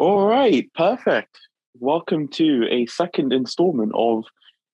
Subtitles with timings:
[0.00, 1.38] All right, perfect.
[1.78, 4.24] Welcome to a second installment of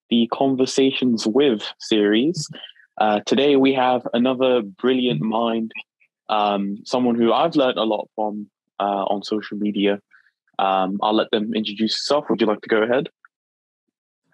[0.08, 2.48] the Conversations with series.
[2.98, 5.72] Uh, today we have another brilliant mind,
[6.28, 10.00] um, someone who I've learned a lot from uh, on social media.
[10.60, 12.26] Um, I'll let them introduce yourself.
[12.30, 13.08] Would you like to go ahead?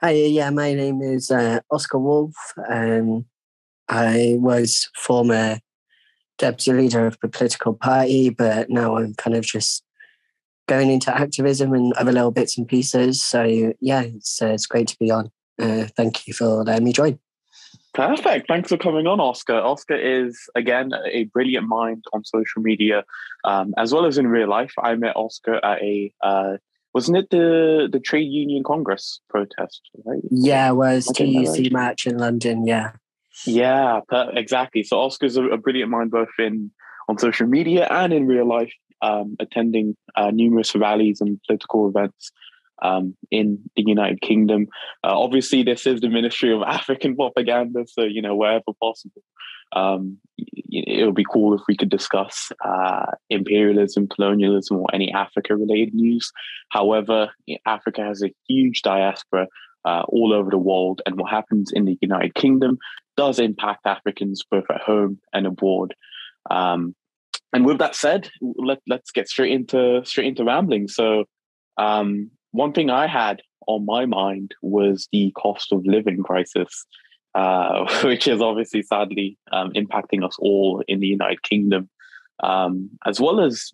[0.02, 2.34] Hi, yeah, my name is uh, Oscar Wolf.
[2.68, 3.24] Um,
[3.88, 5.59] I was former
[6.36, 9.82] deputy leader of the political party, but now I'm kind of just
[10.73, 13.22] going into activism and other little bits and pieces.
[13.22, 15.30] So yeah, it's uh, it's great to be on.
[15.61, 17.18] Uh, thank you for letting me join.
[17.93, 18.49] Perfect.
[18.49, 19.57] Thanks for coming on, Oscar.
[19.57, 23.04] Oscar is again a brilliant mind on social media,
[23.44, 24.72] um, as well as in real life.
[24.82, 26.57] I met Oscar at a uh,
[26.94, 30.22] wasn't it the the trade union congress protest, right?
[30.30, 32.66] Yeah, it was TUC match in London.
[32.66, 32.92] Yeah.
[33.47, 34.83] Yeah, per- exactly.
[34.83, 36.70] So Oscar's a, a brilliant mind both in
[37.08, 42.30] on social media and in real life um, attending uh, numerous rallies and political events
[42.83, 44.68] um, in the United Kingdom.
[45.04, 49.22] Uh, obviously, this is the Ministry of African Propaganda, so you know wherever possible,
[49.74, 55.94] um, it would be cool if we could discuss uh, imperialism, colonialism, or any Africa-related
[55.94, 56.30] news.
[56.70, 57.30] However,
[57.66, 59.48] Africa has a huge diaspora.
[59.84, 62.78] Uh, all over the world, and what happens in the United Kingdom
[63.16, 65.92] does impact Africans both at home and abroad.
[66.48, 66.94] Um,
[67.53, 70.89] and with that said, let let's get straight into straight into rambling.
[70.89, 71.25] So,
[71.77, 76.86] um, one thing I had on my mind was the cost of living crisis,
[77.34, 81.91] uh, which is obviously sadly um, impacting us all in the United Kingdom,
[82.42, 83.70] um, as well as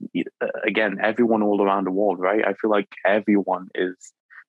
[0.67, 2.19] again everyone all around the world.
[2.19, 2.45] Right?
[2.45, 3.95] I feel like everyone is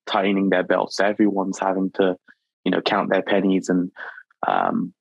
[0.07, 0.99] tightening their belts.
[0.99, 2.15] Everyone's having to,
[2.63, 3.91] you know, count their pennies and
[4.47, 4.93] um,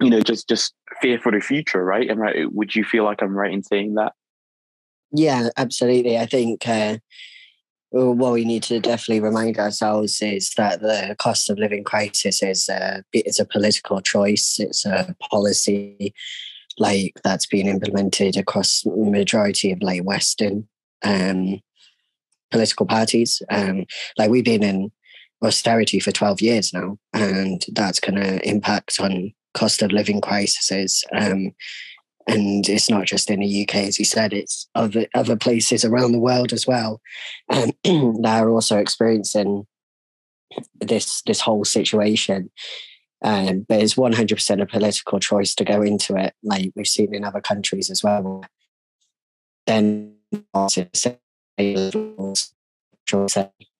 [0.00, 2.08] you know, just just fear for the future, right?
[2.08, 4.12] And right, would you feel like I'm right in saying that?
[5.10, 6.18] Yeah, absolutely.
[6.18, 6.98] I think uh,
[7.90, 12.68] what we need to definitely remind ourselves is that the cost of living crisis is
[12.68, 14.56] a it's a political choice.
[14.58, 16.14] It's a policy
[16.78, 20.68] like that's been implemented across majority of like Western
[21.02, 21.60] um,
[22.50, 23.42] political parties.
[23.50, 23.84] Um,
[24.16, 24.92] like we've been in
[25.42, 31.04] austerity for 12 years now, and that's going to impact on cost of living crises.
[31.12, 31.52] Um,
[32.26, 36.12] and it's not just in the UK, as you said, it's other other places around
[36.12, 37.00] the world as well
[37.50, 39.66] um, that are also experiencing
[40.80, 42.50] this this whole situation.
[43.24, 46.86] Um, but it's one hundred percent a political choice to go into it, like we've
[46.86, 48.44] seen in other countries as well.
[49.66, 50.16] Then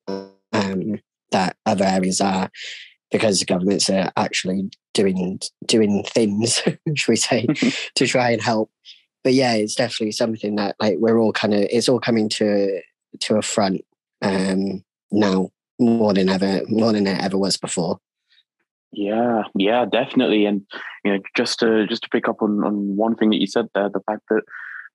[0.09, 1.01] um,
[1.31, 2.51] that other areas are
[3.11, 6.63] because the governments are actually doing doing things,
[6.95, 7.47] should we say,
[7.95, 8.71] to try and help.
[9.25, 12.81] But yeah, it's definitely something that like we're all kind of it's all coming to
[13.21, 13.83] to a front
[14.23, 17.99] um, now more than ever more than it ever was before.
[18.93, 20.47] Yeah, yeah, definitely.
[20.47, 20.63] And
[21.05, 23.67] you know, just to just to pick up on, on one thing that you said
[23.75, 24.43] there, the fact that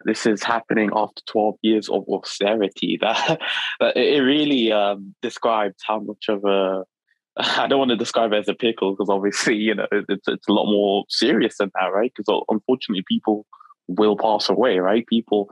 [0.05, 3.39] this is happening after 12 years of austerity that,
[3.79, 6.83] that it really um, describes how much of a
[7.37, 10.47] I don't want to describe it as a pickle because obviously, you know, it's it's
[10.47, 12.11] a lot more serious than that, right?
[12.15, 13.45] Because unfortunately, people
[13.87, 15.05] will pass away, right?
[15.07, 15.49] People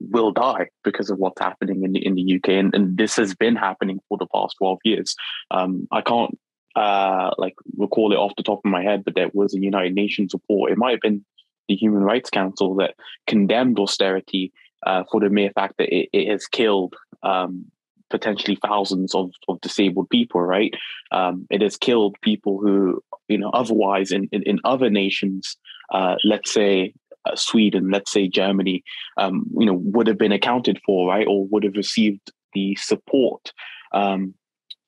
[0.00, 3.34] will die because of what's happening in the in the UK, and, and this has
[3.34, 5.14] been happening for the past twelve years.
[5.50, 6.38] Um, I can't
[6.76, 9.94] uh, like recall it off the top of my head, but there was a United
[9.94, 10.72] Nations report.
[10.72, 11.24] It might have been
[11.68, 12.94] the Human Rights Council that
[13.26, 14.52] condemned austerity
[14.86, 17.66] uh, for the mere fact that it, it has killed um,
[18.10, 20.74] potentially thousands of, of disabled people, right?
[21.12, 25.56] Um, it has killed people who, you know, otherwise in, in, in other nations,
[25.92, 28.82] uh, let's say uh, Sweden, let's say Germany,
[29.16, 31.26] um, you know, would have been accounted for, right?
[31.26, 33.52] Or would have received the support
[33.92, 34.34] um,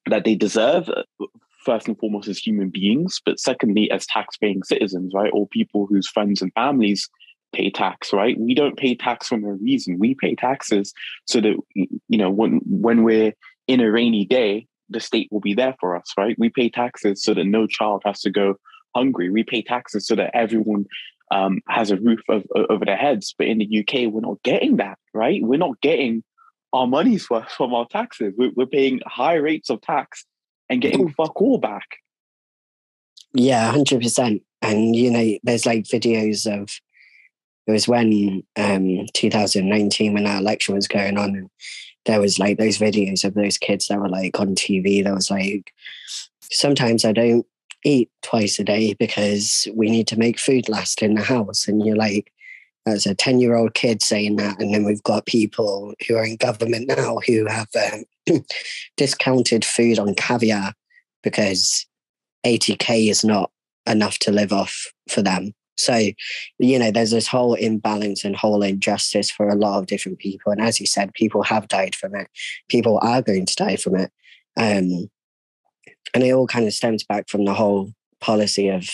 [0.06, 1.26] that they deserve, uh,
[1.64, 5.31] first and foremost as human beings, but secondly as tax-paying citizens, right?
[5.34, 7.08] Or people whose friends and families
[7.53, 8.38] pay tax, right?
[8.38, 9.99] We don't pay tax for no reason.
[9.99, 10.93] We pay taxes
[11.27, 13.32] so that you know when when we're
[13.67, 16.37] in a rainy day, the state will be there for us, right?
[16.38, 18.56] We pay taxes so that no child has to go
[18.94, 19.31] hungry.
[19.31, 20.87] We pay taxes so that everyone
[21.31, 23.35] um, has a roof of, over their heads.
[23.37, 25.41] But in the UK, we're not getting that, right?
[25.43, 26.25] We're not getting
[26.73, 28.35] our money's worth from our taxes.
[28.37, 30.25] We're, we're paying high rates of tax
[30.69, 31.87] and getting fuck all back.
[33.32, 34.43] Yeah, hundred percent.
[34.62, 36.70] And you know, there's like videos of
[37.67, 41.51] it was when um 2019 when that election was going on and
[42.07, 45.31] there was like those videos of those kids that were like on TV that was
[45.31, 45.73] like
[46.43, 47.47] sometimes I don't
[47.85, 51.85] eat twice a day because we need to make food last in the house and
[51.85, 52.33] you're like
[52.87, 54.61] as a 10 year old kid saying that.
[54.61, 58.05] And then we've got people who are in government now who have um,
[58.97, 60.73] discounted food on caviar
[61.23, 61.87] because
[62.45, 63.51] 80K is not
[63.87, 65.53] enough to live off for them.
[65.81, 66.11] So,
[66.59, 70.53] you know, there's this whole imbalance and whole injustice for a lot of different people.
[70.53, 72.29] And as you said, people have died from it.
[72.69, 74.11] People are going to die from it.
[74.56, 75.11] Um,
[76.15, 78.88] and it all kind of stems back from the whole policy of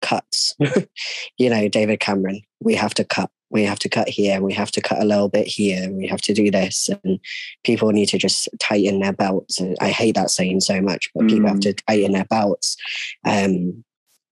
[0.00, 0.54] cuts.
[1.38, 3.30] you know, David Cameron, we have to cut.
[3.50, 4.42] We have to cut here.
[4.42, 5.90] We have to cut a little bit here.
[5.90, 6.90] We have to do this.
[7.02, 7.18] And
[7.64, 9.58] people need to just tighten their belts.
[9.58, 11.30] And I hate that saying so much, but mm.
[11.30, 11.62] people have mm.
[11.62, 12.76] to tighten their belts.
[13.24, 13.84] Um,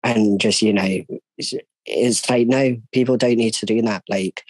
[0.06, 1.04] and just, you know,
[1.38, 1.54] it's,
[1.86, 4.04] it's like, no, people don't need to do that.
[4.08, 4.44] Like,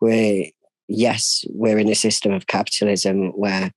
[0.00, 0.46] we're,
[0.88, 3.70] yes, we're in a system of capitalism where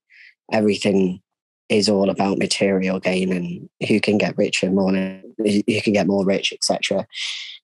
[0.50, 1.20] everything
[1.68, 6.24] is all about material gain and who can get richer more who can get more
[6.24, 7.06] rich etc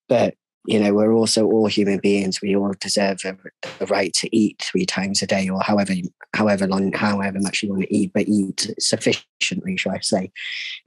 [0.09, 0.35] but
[0.67, 3.37] you know we're also all human beings we all deserve a,
[3.81, 5.95] a, right to eat three times a day or however
[6.35, 10.31] however long however much you want to eat but eat sufficiently shall i say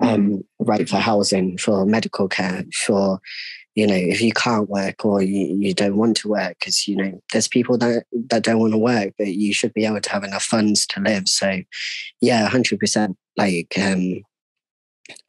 [0.01, 0.07] mm.
[0.07, 3.19] um, right for housing for medical care for
[3.75, 6.95] you know if you can't work or you, you don't want to work because you
[6.95, 10.11] know there's people that that don't want to work but you should be able to
[10.11, 11.61] have enough funds to live so
[12.19, 14.21] yeah 100% like um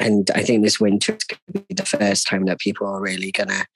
[0.01, 3.01] and i think this winter is going to be the first time that people are
[3.01, 3.67] really gonna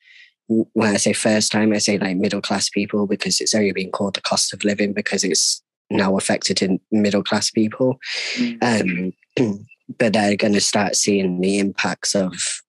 [0.72, 3.90] when i say first time i say like middle class people because it's only been
[3.90, 7.98] called the cost of living because it's now affected in middle class people
[8.36, 8.58] mm.
[8.62, 9.12] um
[9.98, 12.62] but they're going to start seeing the impacts of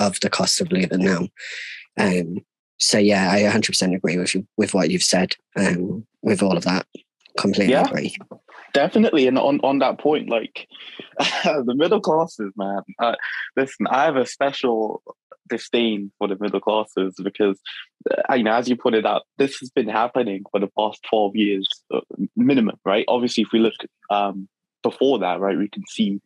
[0.00, 1.28] of the cost of living now.
[1.98, 2.38] Um,
[2.78, 5.36] so yeah, I 100% agree with you with what you've said.
[5.56, 6.86] Um, with all of that,
[7.38, 8.16] completely yeah, agree.
[8.72, 10.68] Definitely, and on on that point, like
[11.44, 12.82] the middle classes, man.
[12.98, 13.16] Uh,
[13.56, 15.02] listen, I have a special
[15.48, 17.58] disdain for the middle classes because,
[18.28, 21.36] uh, you know, as you pointed out, this has been happening for the past 12
[21.36, 22.00] years uh,
[22.36, 23.04] minimum, right?
[23.08, 23.74] Obviously, if we look
[24.10, 24.48] um,
[24.82, 26.20] before that, right, we can see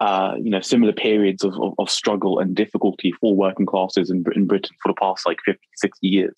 [0.00, 4.22] uh, you know, similar periods of, of, of, struggle and difficulty for working classes in,
[4.34, 6.36] in Britain for the past like 50, 60 years.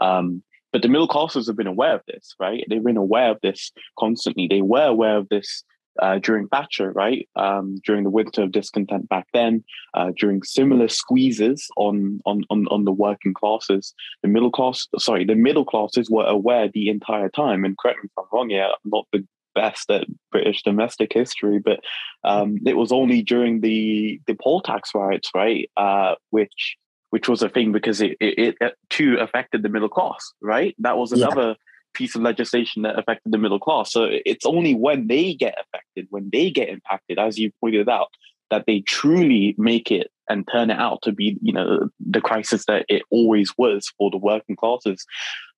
[0.00, 2.64] Um, but the middle classes have been aware of this, right?
[2.68, 4.46] They've been aware of this constantly.
[4.48, 5.64] They were aware of this
[6.00, 7.28] uh, during Thatcher, right?
[7.36, 9.62] Um, during the winter of discontent back then,
[9.94, 15.24] uh, during similar squeezes on, on on on the working classes, the middle class, sorry,
[15.24, 17.64] the middle classes were aware the entire time.
[17.64, 21.58] And correct me if I'm wrong, yeah, I'm not the best at British domestic history,
[21.58, 21.80] but
[22.24, 26.76] um, it was only during the the poll tax riots, right, uh, which
[27.12, 30.74] which was a thing because it, it, it too affected the middle class, right?
[30.78, 31.54] That was another yeah.
[31.92, 33.92] piece of legislation that affected the middle class.
[33.92, 38.08] So it's only when they get affected, when they get impacted, as you pointed out,
[38.48, 42.64] that they truly make it and turn it out to be, you know, the crisis
[42.64, 45.04] that it always was for the working classes.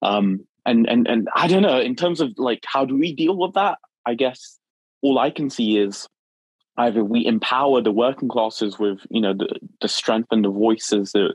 [0.02, 3.36] Um, and and and I don't know in terms of like how do we deal
[3.36, 3.78] with that?
[4.04, 4.58] I guess
[5.02, 6.08] all I can see is
[6.76, 9.48] either we empower the working classes with you know the,
[9.80, 11.34] the strength and the voices that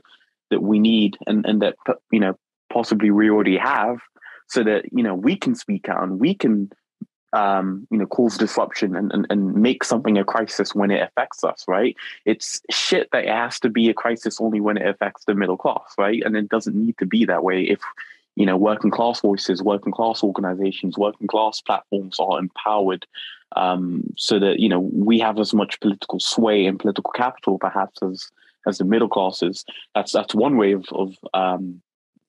[0.50, 1.76] that we need and and that
[2.10, 2.38] you know
[2.72, 3.98] possibly we already have
[4.48, 6.70] so that you know we can speak out and we can
[7.32, 11.44] um, you know cause disruption and, and and make something a crisis when it affects
[11.44, 11.96] us right?
[12.24, 15.56] It's shit that it has to be a crisis only when it affects the middle
[15.56, 16.22] class right?
[16.24, 17.80] And it doesn't need to be that way if
[18.36, 23.06] you know, working class voices, working class organizations, working class platforms are empowered
[23.56, 28.02] um, so that, you know, we have as much political sway and political capital perhaps
[28.02, 28.28] as
[28.66, 29.64] as the middle classes.
[29.94, 31.82] That's that's one way of, of um,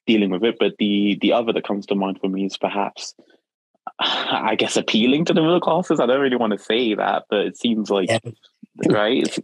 [0.07, 0.57] dealing with it.
[0.59, 3.13] But the the other that comes to mind for me is perhaps
[3.99, 5.99] I guess appealing to the middle classes.
[5.99, 8.19] I don't really want to say that, but it seems like yeah.
[8.89, 9.37] right.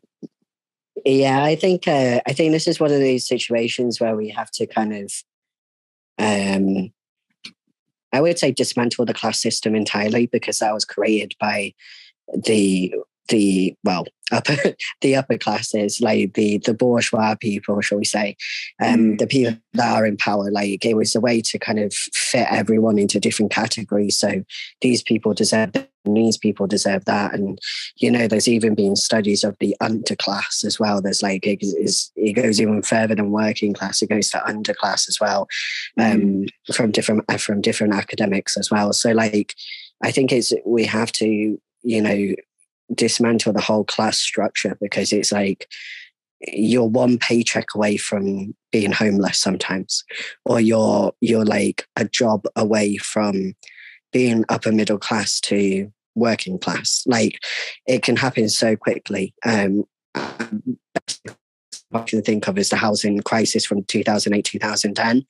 [1.06, 4.52] Yeah, I think uh, I think this is one of these situations where we have
[4.52, 5.12] to kind of
[6.18, 6.92] um,
[8.14, 11.74] I would say dismantle the class system entirely because that was created by
[12.46, 12.94] the
[13.30, 14.56] the well upper
[15.02, 18.36] the upper classes like the the bourgeois people shall we say
[18.82, 19.20] um mm.
[19.20, 22.48] the people that are in power like it was a way to kind of fit
[22.52, 24.18] everyone into different categories.
[24.18, 24.44] So
[24.82, 25.72] these people deserve
[26.06, 27.34] these people deserve that.
[27.34, 27.60] And
[27.98, 31.02] you know there's even been studies of the underclass as well.
[31.02, 31.60] There's like it,
[32.16, 34.02] it goes even further than working class.
[34.02, 35.48] It goes to underclass as well
[35.98, 36.76] um mm.
[36.76, 38.94] from different from different academics as well.
[38.94, 39.56] So like
[40.04, 42.36] i think it's we have to you know
[42.94, 45.68] dismantle the whole class structure because it's like
[46.42, 50.04] you're one paycheck away from being homeless sometimes
[50.46, 53.54] or you're you're like a job away from
[54.14, 57.40] being upper middle class to working class like
[57.88, 59.84] it can happen so quickly um
[61.94, 65.26] I can think of is the housing crisis from 2008, 2010.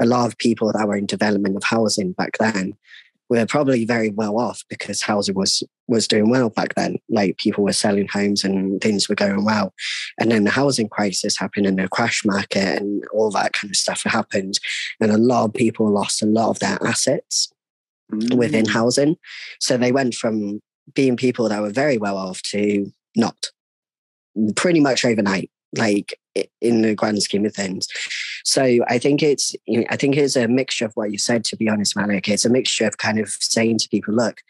[0.00, 2.76] A lot of people that were in development of housing back then
[3.28, 6.98] were probably very well off because housing was was doing well back then.
[7.08, 9.72] Like people were selling homes and things were going well.
[10.20, 13.76] And then the housing crisis happened and the crash market and all that kind of
[13.76, 14.60] stuff happened.
[15.00, 17.50] And a lot of people lost a lot of their assets
[18.12, 18.36] mm.
[18.36, 19.16] within housing.
[19.60, 20.60] So they went from
[20.94, 23.50] being people that were very well off to not
[24.54, 26.18] pretty much overnight like
[26.60, 27.88] in the grand scheme of things.
[28.44, 31.44] So I think it's you know, I think it's a mixture of what you said.
[31.44, 34.40] To be honest, Malik, it's a mixture of kind of saying to people, look,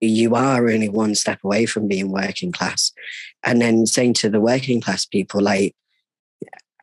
[0.00, 2.92] you are only one step away from being working class,
[3.42, 5.74] and then saying to the working class people, like,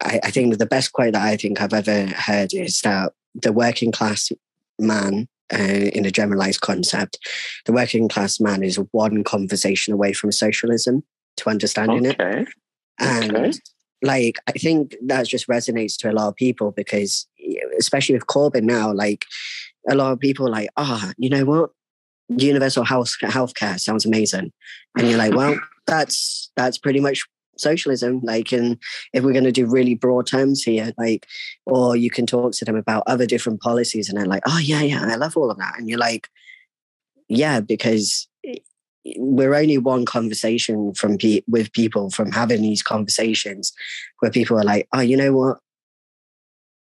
[0.03, 3.51] I, I think the best quote that I think I've ever heard is that the
[3.51, 4.31] working class
[4.79, 7.17] man uh, in a generalized concept,
[7.65, 11.03] the working class man is one conversation away from socialism
[11.37, 12.41] to understanding okay.
[12.41, 12.47] it.
[12.99, 13.51] And okay.
[14.01, 17.27] like, I think that just resonates to a lot of people because,
[17.79, 19.25] especially with Corbyn now, like,
[19.89, 21.69] a lot of people like, ah, oh, you know what?
[22.29, 24.51] Universal health healthcare sounds amazing,
[24.97, 25.57] and you're like, well,
[25.87, 27.23] that's that's pretty much
[27.57, 28.21] socialism.
[28.23, 28.77] Like, and
[29.13, 31.25] if we're going to do really broad terms here, like,
[31.65, 34.81] or you can talk to them about other different policies, and they're like, oh yeah,
[34.81, 36.29] yeah, I love all of that, and you're like,
[37.29, 38.27] yeah, because
[39.15, 43.73] we're only one conversation from pe- with people from having these conversations
[44.19, 45.59] where people are like, oh, you know what?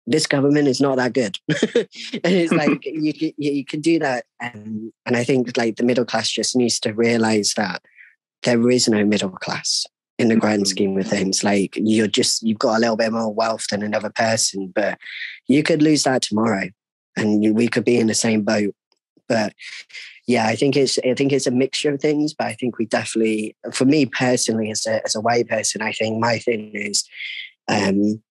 [0.05, 1.87] This government is not that good, and
[2.23, 6.05] it's like you can, you can do that, and and I think like the middle
[6.05, 7.81] class just needs to realize that
[8.43, 9.85] there is no middle class
[10.19, 10.69] in the grand mm-hmm.
[10.69, 11.43] scheme of things.
[11.43, 14.97] Like you're just you've got a little bit more wealth than another person, but
[15.47, 16.67] you could lose that tomorrow,
[17.15, 18.75] and we could be in the same boat.
[19.27, 19.53] But
[20.27, 22.85] yeah, I think it's I think it's a mixture of things, but I think we
[22.85, 27.03] definitely, for me personally, as a as a white person, I think my thing is
[27.67, 28.21] um,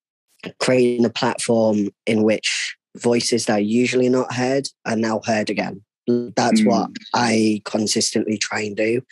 [0.61, 5.83] creating a platform in which voices that are usually not heard are now heard again.
[6.07, 6.67] That's mm.
[6.67, 9.03] what I consistently try and do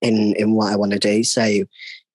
[0.00, 1.22] in in what I want to do.
[1.22, 1.64] So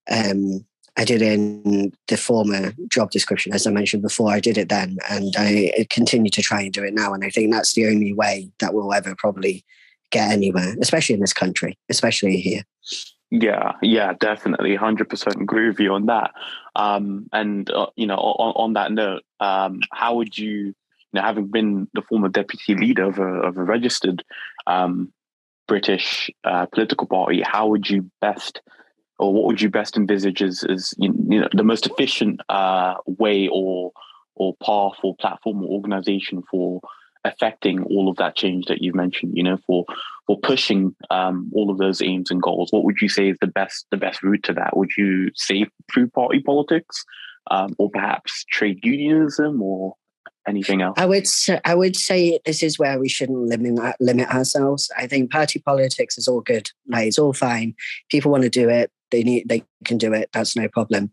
[0.10, 0.66] um,
[0.98, 4.32] I did in the former job description, as I mentioned before.
[4.32, 7.14] I did it then, and I continue to try and do it now.
[7.14, 9.64] And I think that's the only way that we'll ever probably
[10.10, 12.64] get anywhere, especially in this country, especially here.
[13.30, 16.32] Yeah, yeah, definitely, hundred percent agree with you on that.
[16.76, 20.74] Um, and uh, you know, on, on that note, um, how would you, you
[21.14, 24.24] know, having been the former deputy leader of a, of a registered
[24.66, 25.12] um,
[25.68, 28.62] British uh, political party, how would you best,
[29.20, 33.50] or what would you best envisage as, as you know, the most efficient uh, way
[33.52, 33.92] or
[34.36, 36.80] or path or platform or organization for
[37.24, 39.86] affecting all of that change that you've mentioned you know for
[40.28, 42.70] for pushing um, all of those aims and goals.
[42.72, 44.76] What would you say is the best the best route to that?
[44.78, 47.04] Would you say through party politics
[47.50, 49.96] um, or perhaps trade unionism or
[50.48, 50.96] anything else?
[50.98, 54.92] I would say, i would say this is where we shouldn't limit limit ourselves.
[54.98, 56.70] I think party politics is all good.
[56.88, 57.74] Like it's all fine.
[58.12, 58.92] People want to do it.
[59.12, 60.30] They need they can do it.
[60.34, 61.10] That's no problem.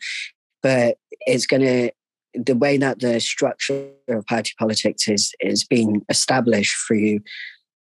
[0.61, 1.91] But it's going to
[2.35, 7.21] the way that the structure of party politics is is being established through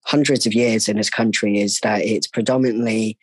[0.04, 3.18] hundreds of years in this country is that it's predominantly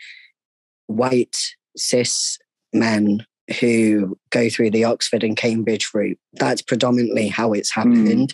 [0.87, 1.37] white
[1.75, 2.37] cis
[2.73, 3.25] men
[3.59, 6.19] who go through the Oxford and Cambridge route.
[6.33, 7.81] That's predominantly how it's hmm.
[7.81, 8.33] happened.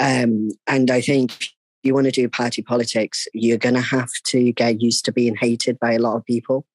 [0.00, 0.24] Mm.
[0.24, 1.50] Um, and I think if
[1.82, 5.36] you want to do party politics, you're going to have to get used to being
[5.36, 6.66] hated by a lot of people.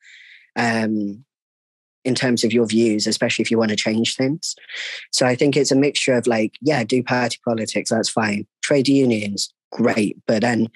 [0.56, 1.26] Um,
[2.06, 4.56] in terms of your views, especially if you want to change things.
[5.12, 8.46] So I think it's a mixture of like, yeah, do party politics, that's fine.
[8.62, 10.18] Trade unions, great.
[10.28, 10.70] But then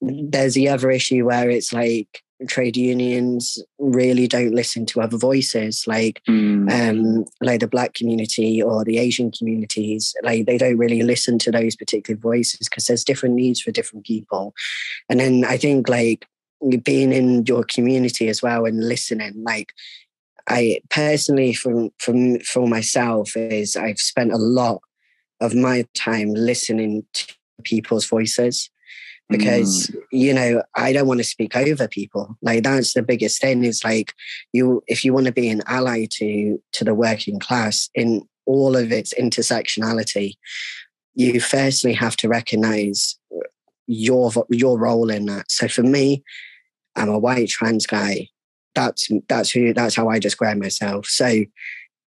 [0.00, 5.84] there's the other issue where it's like trade unions really don't listen to other voices
[5.86, 6.70] like mm.
[6.72, 11.50] um like the black community or the asian communities like they don't really listen to
[11.50, 14.54] those particular voices because there's different needs for different people
[15.10, 16.26] and then i think like
[16.82, 19.72] being in your community as well and listening like
[20.48, 24.80] i personally from from for myself is i've spent a lot
[25.40, 27.26] of my time listening to
[27.64, 28.70] people's voices
[29.28, 30.00] because mm.
[30.10, 33.82] you know i don't want to speak over people like that's the biggest thing is
[33.84, 34.12] like
[34.52, 38.76] you if you want to be an ally to to the working class in all
[38.76, 40.34] of its intersectionality
[41.14, 43.16] you firstly have to recognize
[43.86, 46.22] your your role in that so for me
[46.96, 48.28] I'm a white trans guy.
[48.74, 51.06] That's that's who that's how I describe myself.
[51.06, 51.44] So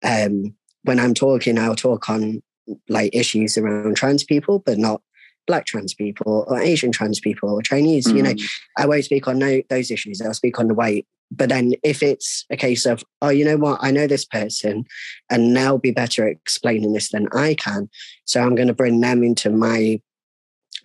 [0.02, 2.42] um, when I'm talking, I'll talk on
[2.88, 5.02] like issues around trans people, but not
[5.46, 8.06] black trans people or Asian trans people or Chinese.
[8.06, 8.16] Mm.
[8.16, 8.50] You know, mm.
[8.78, 10.20] I won't speak on no, those issues.
[10.20, 13.56] I'll speak on the white but then if it's a case of, oh, you know
[13.56, 14.84] what, I know this person
[15.30, 17.88] and they'll be better at explaining this than I can.
[18.25, 20.00] So I'm going to bring them into my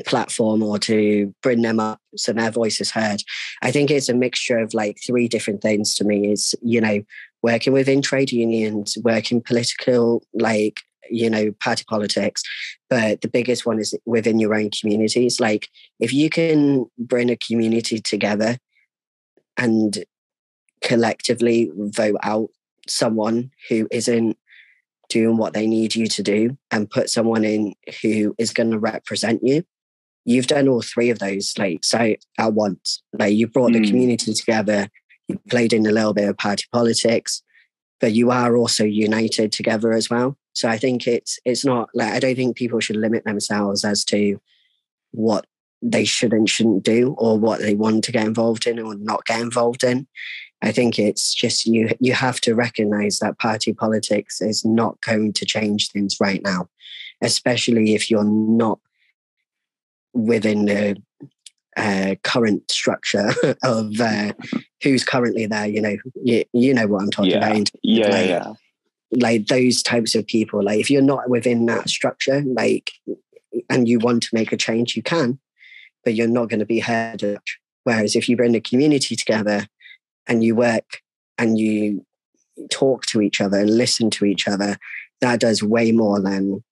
[0.05, 3.23] platform or to bring them up so their voice is heard.
[3.61, 6.31] I think it's a mixture of like three different things to me.
[6.31, 7.01] Is, you know,
[7.41, 12.43] working within trade unions, working political, like, you know, party politics.
[12.89, 15.39] But the biggest one is within your own communities.
[15.39, 18.57] Like, if you can bring a community together
[19.57, 20.03] and
[20.81, 22.49] collectively vote out
[22.87, 24.37] someone who isn't
[25.09, 28.79] doing what they need you to do and put someone in who is going to
[28.79, 29.63] represent you
[30.25, 33.73] you've done all three of those like so at once like you brought mm.
[33.73, 33.85] the hmm.
[33.85, 34.87] community together
[35.27, 37.41] you played in a little bit of party politics
[37.99, 42.13] but you are also united together as well so i think it's it's not like
[42.13, 44.39] i don't think people should limit themselves as to
[45.11, 45.45] what
[45.81, 49.25] they should and shouldn't do or what they want to get involved in or not
[49.25, 50.07] get involved in
[50.61, 55.33] I think it's just you you have to recognize that party politics is not going
[55.33, 56.69] to change things right now,
[57.21, 58.79] especially if you're not
[60.15, 60.95] within the
[61.77, 64.33] uh, current structure of uh,
[64.81, 65.67] who's currently there.
[65.67, 67.49] You know, you, you know what I'm talking yeah.
[67.49, 67.69] about.
[67.83, 68.53] Yeah, like, yeah.
[69.11, 70.63] Like those types of people.
[70.63, 72.91] Like if you're not within that structure, like,
[73.69, 75.39] and you want to make a change, you can,
[76.03, 77.23] but you're not going to be heard.
[77.83, 79.67] Whereas if you bring the community together
[80.27, 81.01] and you work
[81.37, 82.05] and you
[82.71, 84.77] talk to each other and listen to each other,
[85.21, 86.63] that does way more than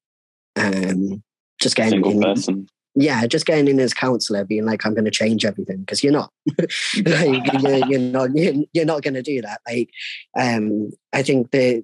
[0.56, 1.24] um,
[1.62, 2.22] just getting Single in.
[2.22, 2.68] Person.
[2.96, 6.14] Yeah, just getting in as councillor, being like, "I'm going to change everything," because you're
[6.14, 6.32] not.
[7.06, 8.30] like, you're, you're, not.
[8.36, 9.62] You're, not going to do that.
[9.68, 9.90] Like,
[10.38, 11.84] um, I think that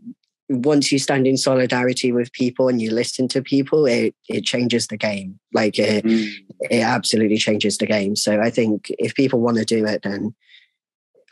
[0.50, 4.88] once you stand in solidarity with people and you listen to people, it it changes
[4.88, 5.40] the game.
[5.52, 6.32] Like, it, mm.
[6.62, 8.16] it absolutely changes the game.
[8.16, 10.36] So I think if people want to do it, then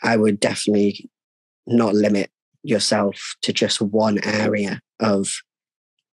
[0.01, 1.09] I would definitely
[1.67, 2.31] not limit
[2.63, 5.41] yourself to just one area of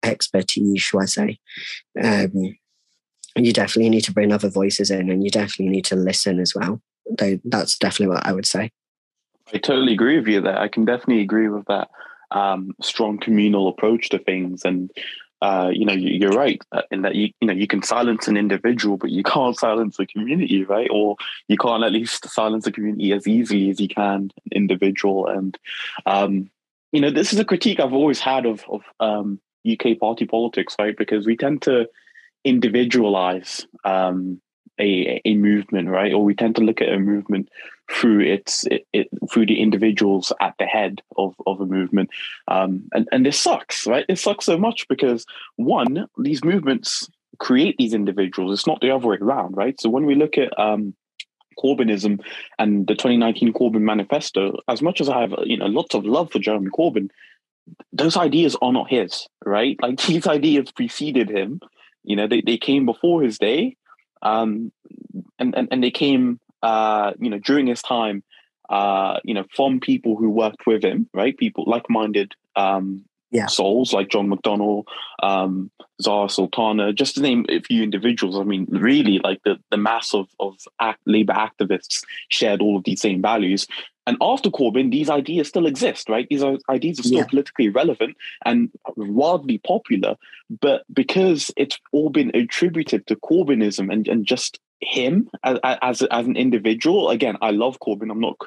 [0.03, 1.39] expertise, shall I say.
[2.01, 2.55] Um,
[3.35, 6.53] you definitely need to bring other voices in and you definitely need to listen as
[6.55, 6.81] well.
[7.45, 8.71] That's definitely what I would say.
[9.53, 10.57] I totally agree with you there.
[10.57, 11.89] I can definitely agree with that
[12.31, 14.63] um, strong communal approach to things.
[14.63, 14.91] And
[15.41, 18.37] uh, you know, you're right uh, in that you you know you can silence an
[18.37, 20.89] individual, but you can't silence a community, right?
[20.91, 21.15] Or
[21.47, 25.27] you can't at least silence a community as easily as you can an individual.
[25.27, 25.57] And
[26.05, 26.49] um,
[26.91, 29.39] you know, this is a critique I've always had of of um,
[29.69, 30.95] UK party politics, right?
[30.95, 31.87] Because we tend to
[32.43, 34.41] individualize um,
[34.79, 36.13] a a movement, right?
[36.13, 37.49] Or we tend to look at a movement
[37.89, 42.09] through its it, it, through the individuals at the head of, of a movement.
[42.47, 44.05] Um, and and this sucks right?
[44.07, 45.25] It sucks so much because
[45.55, 48.53] one these movements create these individuals.
[48.53, 49.79] It's not the other way around right?
[49.79, 50.93] So when we look at um,
[51.59, 52.21] Corbynism
[52.57, 56.31] and the 2019 Corbyn manifesto as much as I have you know lots of love
[56.31, 57.09] for Jeremy Corbyn
[57.93, 59.77] those ideas are not his right?
[59.81, 61.59] Like these ideas preceded him
[62.03, 63.75] you know they, they came before his day
[64.21, 64.71] um,
[65.39, 68.23] and, and and they came uh, you know, during his time,
[68.69, 71.37] uh, you know, from people who worked with him, right?
[71.37, 73.47] People like-minded um, yeah.
[73.47, 74.83] souls like John McDonnell,
[75.23, 78.37] um, Zarah Sultana, just to name a few individuals.
[78.37, 82.83] I mean, really, like the, the mass of, of act, labor activists shared all of
[82.83, 83.67] these same values.
[84.07, 86.27] And after Corbyn, these ideas still exist, right?
[86.29, 87.27] These are, ideas are still yeah.
[87.27, 90.15] politically relevant and wildly popular.
[90.59, 96.25] But because it's all been attributed to Corbynism and, and just him as, as as
[96.25, 97.09] an individual.
[97.09, 98.11] Again, I love Corbyn.
[98.11, 98.37] I'm not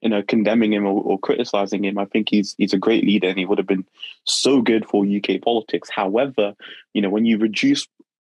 [0.00, 1.98] you know condemning him or, or, criticizing him.
[1.98, 3.86] I think he's he's a great leader and he would have been
[4.24, 5.88] so good for UK politics.
[5.90, 6.54] However,
[6.92, 7.86] you know when you reduce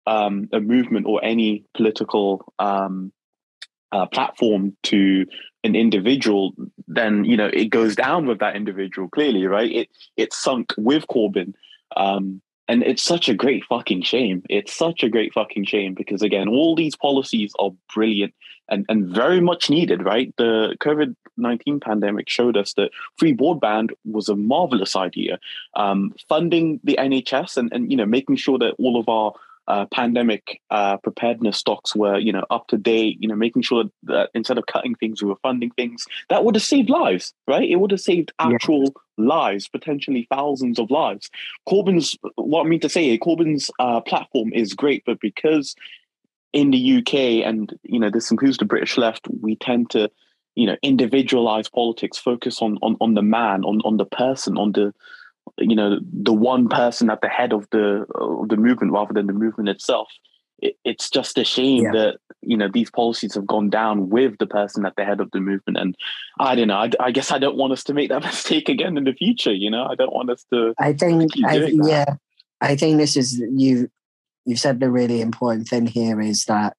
[0.06, 3.12] um, a movement or any political um,
[3.92, 5.26] uh, platform to
[5.62, 6.52] an individual,
[6.88, 9.08] then you know it goes down with that individual.
[9.08, 9.70] Clearly, right?
[9.70, 11.54] It it sunk with Corbyn.
[11.96, 12.40] Um,
[12.70, 14.44] and it's such a great fucking shame.
[14.48, 18.32] It's such a great fucking shame because again, all these policies are brilliant
[18.68, 20.32] and, and very much needed, right?
[20.36, 25.40] The COVID 19 pandemic showed us that free broadband was a marvelous idea.
[25.74, 29.32] Um, funding the NHS and, and you know making sure that all of our
[29.70, 33.16] uh, pandemic uh, preparedness stocks were, you know, up to date.
[33.20, 36.56] You know, making sure that instead of cutting things, we were funding things that would
[36.56, 37.68] have saved lives, right?
[37.68, 41.30] It would have saved actual lives, potentially thousands of lives.
[41.68, 45.76] Corbyn's, what I mean to say, Corbyn's uh, platform is great, but because
[46.52, 47.14] in the UK
[47.46, 50.10] and you know this includes the British left, we tend to
[50.56, 54.72] you know individualize politics, focus on on on the man, on on the person, on
[54.72, 54.92] the
[55.58, 59.26] you know the one person at the head of the of the movement rather than
[59.26, 60.08] the movement itself
[60.58, 61.92] it, it's just a shame yeah.
[61.92, 65.30] that you know these policies have gone down with the person at the head of
[65.32, 65.96] the movement and
[66.38, 68.96] i don't know i, I guess i don't want us to make that mistake again
[68.96, 72.16] in the future you know i don't want us to i think I, yeah
[72.60, 73.90] i think this is you
[74.44, 76.76] you've said the really important thing here is that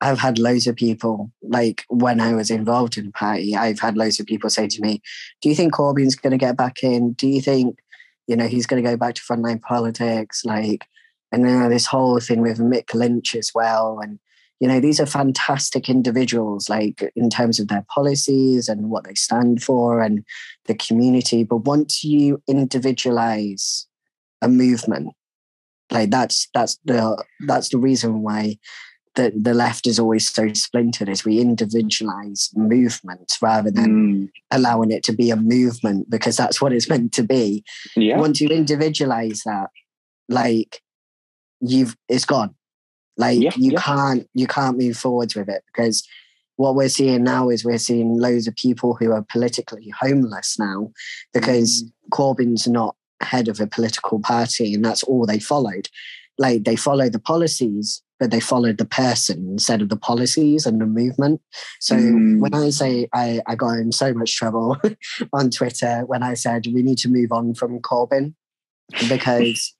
[0.00, 3.96] I've had loads of people, like when I was involved in the party, I've had
[3.96, 5.00] loads of people say to me,
[5.40, 7.12] Do you think Corbyn's going to get back in?
[7.12, 7.78] Do you think,
[8.26, 10.44] you know, he's going to go back to frontline politics?
[10.44, 10.86] Like,
[11.32, 13.98] and then this whole thing with Mick Lynch as well.
[14.00, 14.18] And,
[14.60, 19.14] you know, these are fantastic individuals, like in terms of their policies and what they
[19.14, 20.24] stand for and
[20.66, 21.42] the community.
[21.44, 23.86] But once you individualize
[24.40, 25.12] a movement,
[25.90, 28.58] like that's that's the that's the reason why
[29.14, 34.30] the, the left is always so splintered is we individualize movement rather than mm.
[34.50, 37.64] allowing it to be a movement because that's what it's meant to be.
[37.96, 38.18] Yeah.
[38.18, 39.70] Once you individualize that,
[40.28, 40.80] like
[41.60, 42.54] you've it's gone.
[43.16, 43.80] Like yeah, you yeah.
[43.80, 46.06] can't you can't move forwards with it because
[46.56, 50.90] what we're seeing now is we're seeing loads of people who are politically homeless now
[51.32, 51.90] because mm.
[52.10, 55.88] Corbyn's not head of a political party and that's all they followed.
[56.36, 60.80] Like they follow the policies but they followed the person instead of the policies and
[60.80, 61.40] the movement.
[61.80, 62.38] So mm.
[62.38, 64.76] when I say I, I got in so much trouble
[65.32, 68.34] on Twitter when I said we need to move on from Corbyn
[69.08, 69.74] because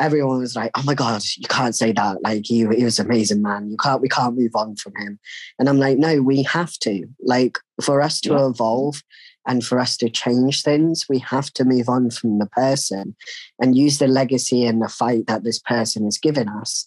[0.00, 2.22] everyone was like, "Oh my god, you can't say that!
[2.22, 3.70] Like he, he was an amazing man.
[3.70, 5.20] You can't, we can't move on from him."
[5.58, 7.06] And I'm like, "No, we have to.
[7.22, 8.46] Like for us to yeah.
[8.46, 9.02] evolve."
[9.46, 13.16] And for us to change things, we have to move on from the person
[13.58, 16.86] and use the legacy and the fight that this person has given us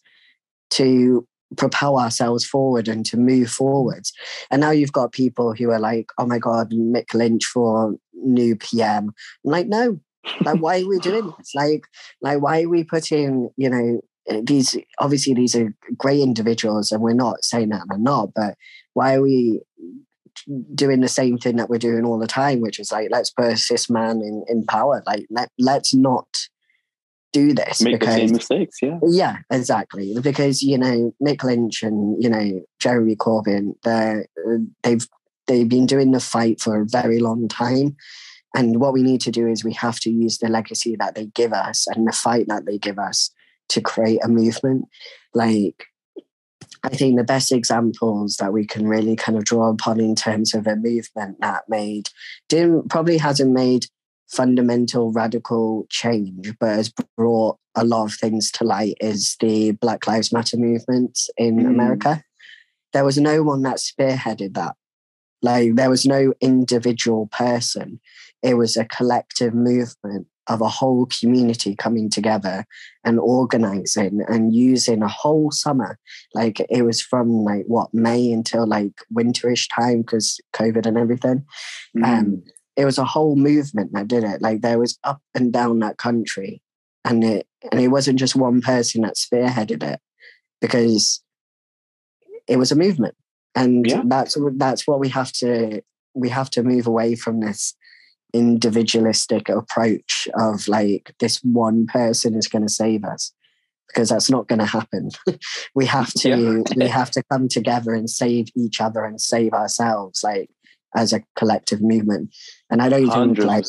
[0.73, 4.12] to propel ourselves forward and to move forwards.
[4.49, 8.55] And now you've got people who are like, oh my God, Mick Lynch for new
[8.55, 9.13] PM.
[9.45, 9.99] I'm like, no,
[10.41, 11.51] like why are we doing this?
[11.55, 11.83] Like,
[12.21, 17.01] like why are we putting, you know, eh, these obviously these are great individuals and
[17.01, 18.55] we're not saying that they're not, but
[18.93, 19.62] why are we
[20.73, 23.45] doing the same thing that we're doing all the time, which is like let's put
[23.45, 25.03] a cis man in, in power.
[25.05, 26.47] Like let, let's not
[27.34, 29.00] do this make because, the same mistakes yeah.
[29.06, 30.15] Yeah exactly.
[30.22, 34.26] Because you know mick lynch and you know jeremy corbyn they
[34.84, 35.06] they've
[35.48, 37.98] they've been doing the fight for a very long time.
[38.56, 41.26] And what we need to do is we have to use the legacy that they
[41.26, 43.32] give us and the fight that they give us
[43.69, 44.86] to create a movement.
[45.34, 45.86] Like
[46.84, 50.54] I think the best examples that we can really kind of draw upon in terms
[50.54, 52.10] of a movement that made
[52.50, 53.86] didn't probably hasn't made
[54.34, 60.08] fundamental radical change, but has brought a lot of things to light is the Black
[60.08, 61.67] Lives Matter movement in mm.
[61.67, 62.24] America.
[62.93, 64.76] There was no one that spearheaded that.
[65.41, 68.00] Like there was no individual person.
[68.41, 72.65] It was a collective movement of a whole community coming together
[73.04, 75.98] and organizing and using a whole summer.
[76.34, 81.46] Like it was from like what May until like winterish time because COVID and everything.
[81.96, 82.06] Mm.
[82.06, 82.43] Um,
[82.75, 84.41] it was a whole movement that did it.
[84.41, 86.62] Like there was up and down that country,
[87.05, 89.99] and it and it wasn't just one person that spearheaded it,
[90.62, 91.21] because
[92.47, 93.15] it was a movement,
[93.55, 94.01] and yeah.
[94.05, 95.81] that's that's what we have to
[96.13, 97.75] we have to move away from this
[98.33, 103.31] individualistic approach of like this one person is going to save us
[103.88, 105.09] because that's not going to happen
[105.75, 106.75] we have to yeah.
[106.75, 110.49] we have to come together and save each other and save ourselves like
[110.95, 112.34] as a collective movement.
[112.69, 113.45] And I don't 100%.
[113.45, 113.65] like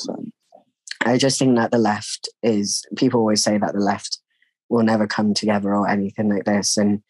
[1.05, 4.19] I just think that the left is people always say that the left
[4.69, 6.77] will never come together or anything like this.
[6.77, 7.03] And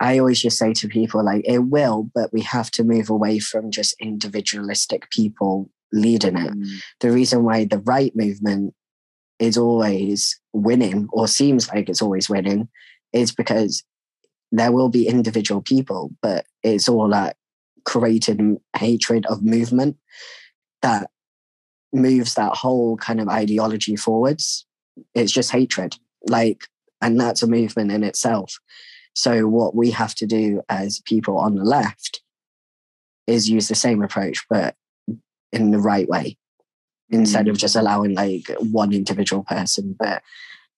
[0.00, 3.40] I always just say to people like it will, but we have to move away
[3.40, 6.52] from just individualistic people leading it.
[6.52, 6.66] Mm.
[7.00, 8.74] The reason why the right movement
[9.38, 12.68] is always winning or seems like it's always winning
[13.12, 13.84] is because
[14.52, 17.36] there will be individual people, but it's all that
[17.88, 18.38] created
[18.76, 19.96] hatred of movement
[20.82, 21.08] that
[21.90, 24.66] moves that whole kind of ideology forwards.
[25.14, 25.96] It's just hatred,
[26.26, 26.64] like,
[27.00, 28.58] and that's a movement in itself.
[29.14, 32.20] So, what we have to do as people on the left
[33.26, 34.76] is use the same approach, but
[35.50, 36.36] in the right way,
[37.08, 37.60] instead of mm.
[37.60, 39.96] just allowing like one individual person.
[39.98, 40.22] But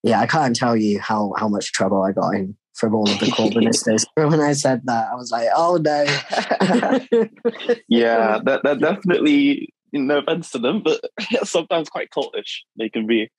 [0.05, 3.21] yeah, I can't tell you how how much trouble I got in from all of
[3.21, 4.07] the Corbynistas.
[4.15, 6.03] when I said that, I was like, oh no.
[7.89, 11.01] yeah, that, that definitely, no offense to them, but
[11.45, 13.31] sometimes quite cultish they can be.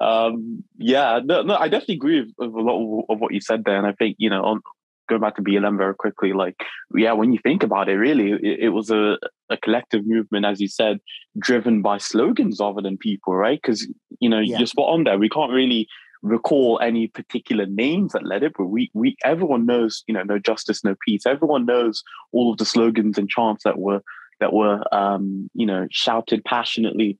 [0.00, 3.64] Um, yeah, no, no, I definitely agree with, with, a lot of what you said
[3.64, 3.78] there.
[3.78, 4.60] And I think, you know, on
[5.08, 6.56] going back to BLM very quickly, like,
[6.94, 9.16] yeah, when you think about it, really, it, it was a,
[9.48, 10.98] a collective movement, as you said,
[11.38, 13.60] driven by slogans rather than people, right?
[13.62, 13.86] Because,
[14.18, 14.58] you know, yeah.
[14.58, 15.18] you're spot on there.
[15.18, 15.86] We can't really
[16.22, 20.38] recall any particular names that led it, but we we everyone knows, you know, no
[20.38, 21.26] justice, no peace.
[21.26, 24.02] Everyone knows all of the slogans and chants that were
[24.40, 27.18] that were um, you know shouted passionately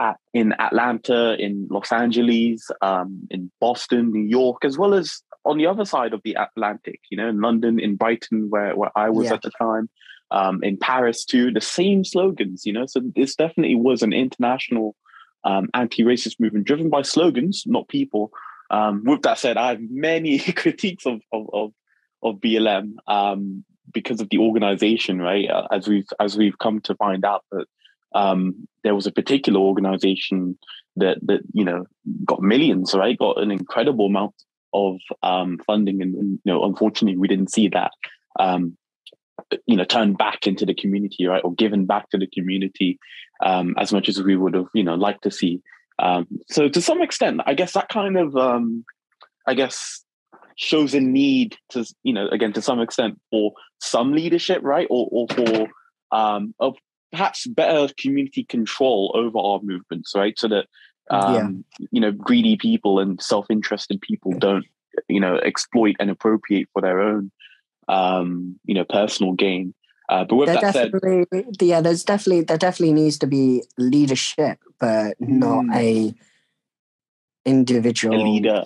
[0.00, 5.58] at, in Atlanta, in Los Angeles, um, in Boston, New York, as well as on
[5.58, 9.10] the other side of the Atlantic, you know, in London, in Brighton, where, where I
[9.10, 9.34] was yeah.
[9.34, 9.88] at the time,
[10.30, 12.86] um, in Paris too, the same slogans, you know.
[12.86, 14.96] So this definitely was an international
[15.44, 18.30] um, anti-racist movement driven by slogans, not people.
[18.70, 21.72] Um, with that said, I have many critiques of of of,
[22.22, 25.48] of BLM um, because of the organization, right?
[25.48, 27.66] Uh, as we've as we've come to find out that
[28.14, 30.58] um, there was a particular organization
[30.96, 31.84] that that you know
[32.24, 33.18] got millions, right?
[33.18, 34.34] Got an incredible amount
[34.72, 37.92] of um, funding, and, and, you know, unfortunately, we didn't see that.
[39.66, 42.98] You know, turned back into the community, right, or given back to the community
[43.44, 45.60] um, as much as we would have, you know, liked to see.
[45.98, 48.84] Um, so, to some extent, I guess that kind of, um,
[49.46, 50.04] I guess,
[50.56, 55.08] shows a need to, you know, again, to some extent, for some leadership, right, or,
[55.10, 55.68] or for
[56.12, 56.76] um, of
[57.10, 60.66] perhaps better community control over our movements, right, so that
[61.10, 61.86] um, yeah.
[61.90, 64.64] you know greedy people and self-interested people don't
[65.08, 67.30] you know exploit and appropriate for their own
[67.88, 69.74] um, you know personal gain.
[70.08, 73.62] Uh, but with there that definitely, said, yeah, there's definitely there definitely needs to be
[73.78, 75.74] leadership, but not mm.
[75.74, 76.14] a
[77.46, 78.64] individual a leader.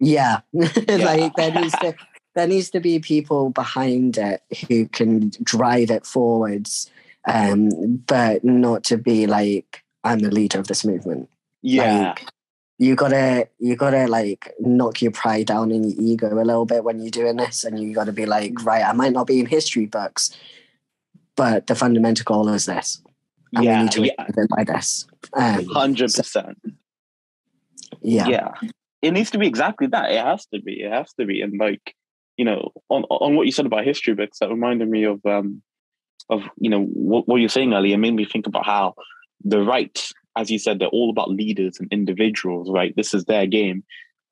[0.00, 0.96] Yeah, yeah.
[0.96, 1.94] like there needs to
[2.34, 6.90] there needs to be people behind it who can drive it forwards,
[7.26, 11.28] um, but not to be like I'm the leader of this movement.
[11.62, 12.08] Yeah.
[12.08, 12.28] Like,
[12.78, 16.84] you gotta you gotta like knock your pride down in your ego a little bit
[16.84, 18.64] when you're doing this and you gotta be like mm.
[18.64, 20.36] right i might not be in history books
[21.38, 23.00] but the fundamental goal is this.
[23.54, 24.46] And yeah, we need to yeah.
[24.54, 25.06] by this.
[25.34, 26.52] Um, 100% so,
[28.02, 28.26] yeah.
[28.26, 28.50] Yeah.
[29.00, 30.10] It needs to be exactly that.
[30.10, 30.82] It has to be.
[30.82, 31.40] It has to be.
[31.40, 31.94] And like
[32.36, 35.62] you know on on what you said about history books that reminded me of um
[36.28, 38.94] of you know what, what you're saying earlier made me think about how
[39.44, 42.94] the right as you said, they're all about leaders and individuals, right?
[42.96, 43.82] This is their game.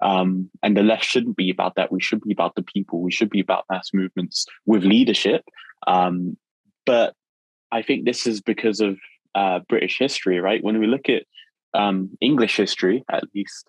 [0.01, 1.90] Um, and the left shouldn't be about that.
[1.90, 3.03] We should be about the people.
[3.03, 5.42] We should be about mass movements with leadership.
[5.88, 6.37] Um,
[6.85, 7.14] but
[7.73, 8.99] I think this is because of
[9.35, 10.62] uh, British history, right?
[10.62, 11.25] When we look at
[11.75, 13.69] um, English history, at least,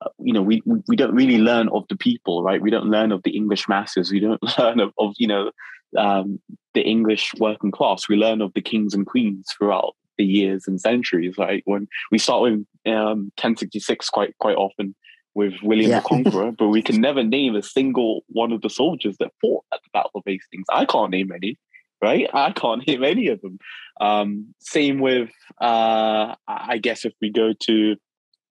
[0.00, 2.62] uh, you know, we we don't really learn of the people, right?
[2.62, 4.10] We don't learn of the English masses.
[4.10, 5.50] We don't learn of, of you know
[5.98, 6.40] um,
[6.72, 8.08] the English working class.
[8.08, 11.36] We learn of the kings and queens throughout the years and centuries.
[11.38, 12.52] Like when we start with
[12.86, 14.94] um, 1066 quite quite often
[15.34, 16.00] with William yeah.
[16.00, 19.64] the Conqueror, but we can never name a single one of the soldiers that fought
[19.72, 20.66] at the Battle of Hastings.
[20.72, 21.58] I can't name any,
[22.02, 22.28] right?
[22.32, 23.58] I can't name any of them.
[24.00, 27.96] Um, same with, uh, I guess, if we go to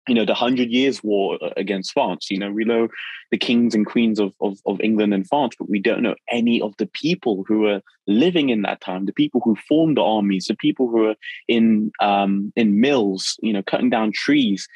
[0.07, 2.29] you know, the Hundred Years' War against France.
[2.29, 2.87] You know, we know
[3.31, 6.61] the kings and queens of, of, of, England and France, but we don't know any
[6.61, 10.45] of the people who were living in that time, the people who formed the armies,
[10.45, 11.15] the people who were
[11.47, 14.67] in um, in mills, you know, cutting down trees,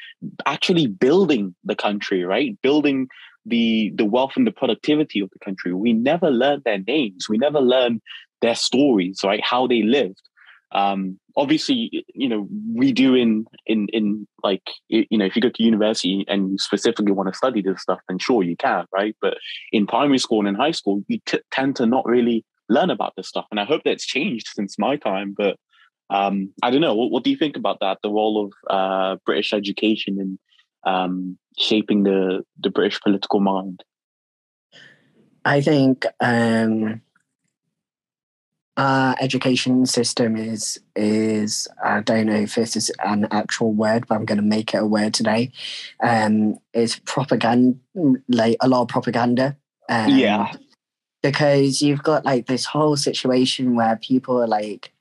[0.46, 2.60] actually building the country, right?
[2.62, 3.08] Building
[3.46, 5.72] the the wealth and the productivity of the country.
[5.72, 7.28] We never learned their names.
[7.28, 8.02] We never learned
[8.42, 9.44] their stories, right?
[9.44, 10.22] How they lived
[10.72, 15.50] um, obviously you know we do in in in like you know if you go
[15.50, 19.16] to university and you specifically want to study this stuff then sure you can right?
[19.20, 19.38] But
[19.72, 23.14] in primary school and in high school you t- tend to not really learn about
[23.16, 23.46] this stuff.
[23.50, 25.56] And i hope that's changed since my time but
[26.10, 26.94] um, i don't know.
[26.94, 27.98] What, what, do you think about that?
[28.02, 30.38] The role of uh, british education in
[30.84, 33.84] um, shaping the the british political mind?
[35.44, 37.00] I think um
[38.80, 44.14] uh, education system is is I don't know if this is an actual word, but
[44.14, 45.52] I'm going to make it a word today.
[46.02, 47.78] Um, it's propaganda,
[48.30, 49.58] like a lot of propaganda.
[49.90, 50.50] Um, yeah,
[51.22, 54.94] because you've got like this whole situation where people are like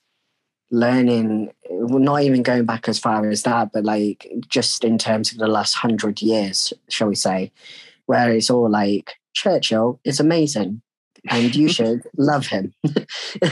[0.72, 5.38] learning, not even going back as far as that, but like just in terms of
[5.38, 7.50] the last hundred years, shall we say,
[8.08, 10.82] where it's all like Churchill is amazing
[11.28, 12.74] and you should love him.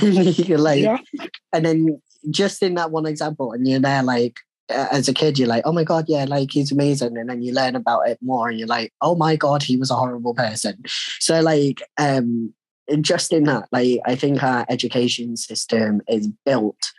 [0.02, 0.98] you're like, yeah.
[1.54, 4.38] and then just in that one example, and you're there like,
[4.70, 7.54] as a kid, you're like, oh my god, yeah, like he's amazing, and then you
[7.54, 10.84] learn about it more, and you're like, oh my god, he was a horrible person.
[11.20, 12.54] So like, um,
[13.02, 16.92] just in that, like, I think our education system is built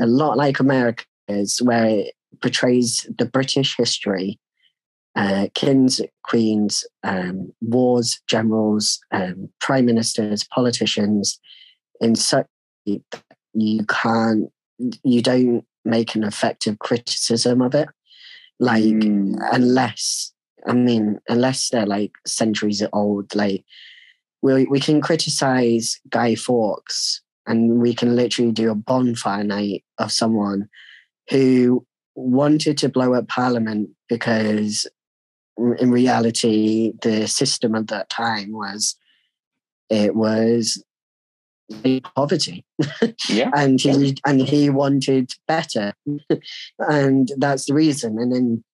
[0.00, 4.38] a lot like America's, where it portrays the British history
[5.14, 11.38] uh, kings, queens, um, wars, generals, um, prime ministers, politicians,
[12.00, 12.46] in such
[12.84, 14.50] you can't,
[15.04, 17.88] you don't make an effective criticism of it,
[18.58, 19.36] like mm.
[19.52, 20.32] unless
[20.66, 23.64] I mean, unless they're like centuries old, like
[24.42, 30.12] we we can criticize Guy Fawkes and we can literally do a bonfire night of
[30.12, 30.68] someone
[31.30, 34.86] who wanted to blow up Parliament because
[35.78, 38.96] in reality the system at that time was
[39.90, 40.82] it was
[42.14, 42.64] poverty.
[43.28, 43.50] Yeah.
[43.54, 45.92] And he and he wanted better.
[46.78, 48.18] And that's the reason.
[48.18, 48.64] And then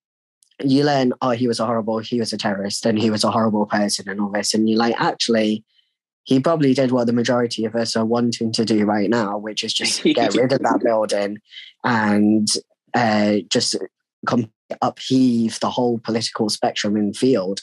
[0.63, 3.31] you learn oh he was a horrible he was a terrorist and he was a
[3.31, 4.55] horrible person and all this.
[4.55, 5.65] And you're like actually
[6.25, 9.65] he probably did what the majority of us are wanting to do right now which
[9.65, 11.39] is just get rid of that building
[11.85, 12.49] and
[12.95, 13.77] uh, just
[14.83, 17.61] upheave the whole political spectrum and field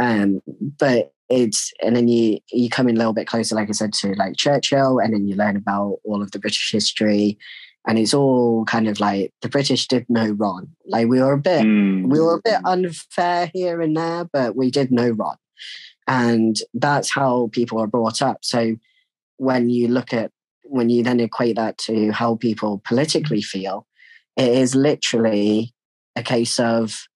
[0.00, 0.40] um,
[0.78, 3.92] but it's and then you you come in a little bit closer, like I said,
[3.94, 7.38] to like Churchill, and then you learn about all of the British history,
[7.86, 10.68] and it's all kind of like the British did no wrong.
[10.86, 12.08] Like we were a bit mm.
[12.08, 15.36] we were a bit unfair here and there, but we did no wrong,
[16.06, 18.38] and that's how people are brought up.
[18.42, 18.76] So
[19.36, 20.30] when you look at
[20.64, 23.86] when you then equate that to how people politically feel,
[24.36, 25.74] it is literally
[26.18, 27.08] a case of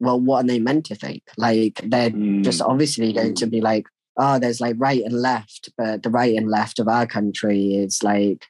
[0.00, 1.22] well, what are they meant to think?
[1.36, 2.42] Like they're mm.
[2.42, 3.86] just obviously going to be like,
[4.16, 8.02] oh, there's like right and left, but the right and left of our country is
[8.02, 8.46] like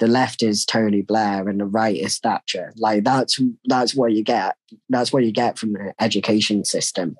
[0.00, 2.72] the left is Tony Blair and the right is Thatcher.
[2.76, 4.56] Like that's that's what you get.
[4.88, 7.16] That's what you get from the education system.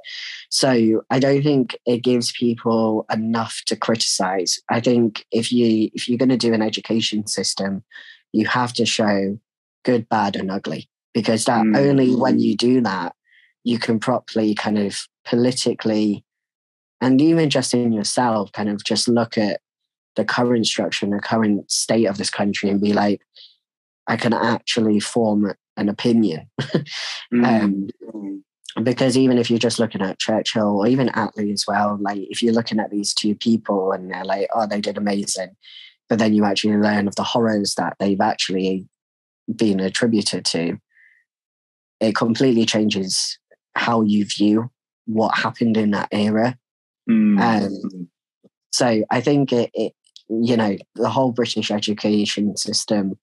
[0.49, 4.61] So I don't think it gives people enough to criticize.
[4.71, 7.85] I think if you if you're going to do an education system,
[8.33, 9.39] you have to show
[9.85, 11.79] good, bad, and ugly because that mm.
[11.79, 13.15] only when you do that
[13.63, 16.25] you can properly kind of politically
[17.01, 19.61] and even just in yourself kind of just look at
[20.17, 23.23] the current structure and the current state of this country and be like
[24.07, 26.49] i can actually form an opinion
[27.33, 27.89] mm.
[28.13, 28.45] um,
[28.83, 32.43] because even if you're just looking at churchill or even attlee as well like if
[32.43, 35.51] you're looking at these two people and they're like oh they did amazing
[36.09, 38.87] but then you actually learn of the horrors that they've actually
[39.55, 40.79] been attributed to
[42.01, 43.39] it completely changes
[43.75, 44.71] how you view
[45.07, 46.57] what happened in that era.
[47.09, 47.41] Mm.
[47.41, 48.09] Um,
[48.73, 49.93] so I think it, it,
[50.29, 53.19] you know, the whole British education system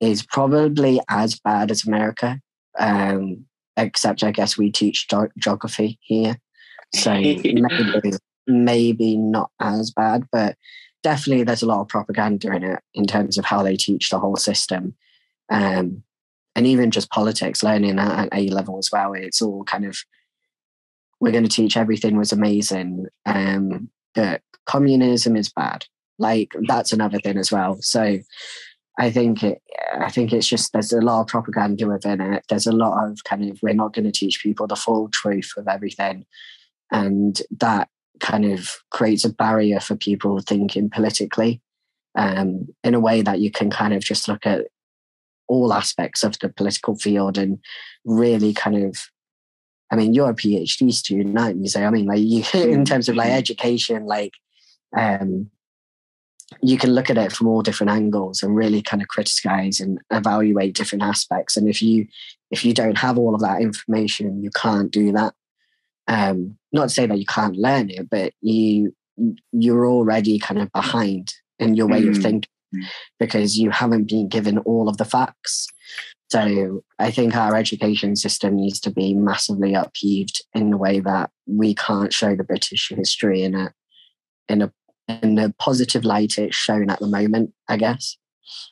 [0.00, 2.40] is probably as bad as America,
[2.78, 6.38] um, except I guess we teach ge- geography here.
[6.94, 8.12] So maybe,
[8.46, 10.56] maybe not as bad, but
[11.02, 14.18] definitely there's a lot of propaganda in it in terms of how they teach the
[14.18, 14.94] whole system.
[15.50, 16.02] Um,
[16.56, 19.12] and even just politics, learning at, A level as well.
[19.12, 19.96] It's all kind of
[21.20, 25.86] we're going to teach everything was amazing, um, but communism is bad.
[26.18, 27.78] Like that's another thing as well.
[27.80, 28.18] So
[28.98, 29.62] I think it,
[29.98, 32.44] I think it's just there's a lot of propaganda within it.
[32.48, 35.52] There's a lot of kind of we're not going to teach people the full truth
[35.56, 36.26] of everything,
[36.92, 37.88] and that
[38.20, 41.60] kind of creates a barrier for people thinking politically
[42.14, 44.66] um, in a way that you can kind of just look at
[45.48, 47.58] all aspects of the political field and
[48.04, 49.08] really kind of
[49.90, 51.68] I mean, you're a PhD student, aren't you?
[51.68, 53.38] So I mean, like you, in terms of like mm-hmm.
[53.38, 54.32] education, like
[54.96, 55.50] um,
[56.60, 60.00] you can look at it from all different angles and really kind of criticize and
[60.10, 61.56] evaluate different aspects.
[61.56, 62.06] And if you
[62.50, 65.34] if you don't have all of that information, you can't do that.
[66.06, 68.94] Um, not to say that you can't learn it, but you
[69.52, 72.10] you're already kind of behind in your way mm.
[72.10, 72.50] of thinking
[73.18, 75.66] because you haven't been given all of the facts.
[76.30, 81.30] So I think our education system needs to be massively upheaved in the way that
[81.46, 83.72] we can't show the British history in a
[84.48, 84.72] in a
[85.08, 88.16] in a positive light it's shown at the moment, I guess.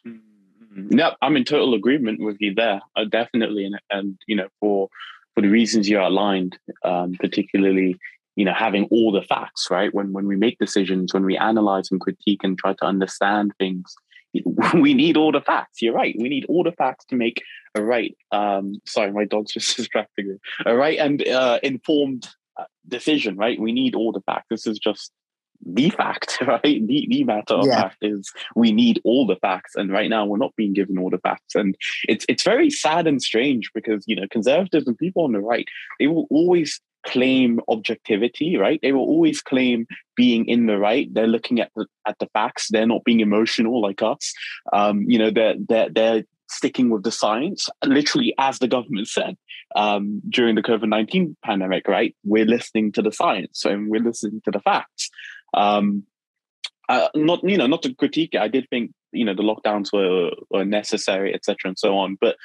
[0.06, 0.98] Mm-hmm.
[0.98, 2.80] Yeah, I'm in total agreement with you there.
[2.96, 4.88] Uh, definitely, and, and you know, for
[5.34, 7.98] for the reasons you outlined, um, particularly
[8.37, 9.95] you know having all the facts right?
[9.95, 13.95] When when we make decisions when we analyze and critique and try to understand things
[14.75, 15.83] we need all the facts.
[15.83, 16.14] You're right.
[16.18, 17.42] We need all the facts to make
[17.75, 20.37] a right um sorry my dog's just distracting me.
[20.66, 23.61] A right and uh, informed uh, decision right?
[23.61, 24.47] We need all the facts.
[24.51, 25.12] This is just
[25.64, 26.62] the fact right?
[26.62, 27.83] The, the matter of yeah.
[27.83, 31.11] fact is we need all the facts and right now we're not being given all
[31.11, 31.55] the facts.
[31.55, 31.77] And
[32.09, 35.66] it's it's very sad and strange because you know conservatives and people on the right
[35.99, 38.80] they will always claim objectivity, right?
[38.82, 39.86] They will always claim
[40.16, 41.12] being in the right.
[41.12, 42.68] They're looking at the at the facts.
[42.68, 44.32] They're not being emotional like us.
[44.72, 49.36] Um, you know, they're they're they're sticking with the science, literally as the government said
[49.74, 51.88] um, during the COVID nineteen pandemic.
[51.88, 52.14] Right?
[52.24, 55.11] We're listening to the science and we're listening to the facts.
[55.55, 56.05] Um,
[56.88, 58.40] uh, not you know not to critique it.
[58.40, 62.16] I did think you know the lockdowns were were necessary, etc., and so on.
[62.20, 62.36] But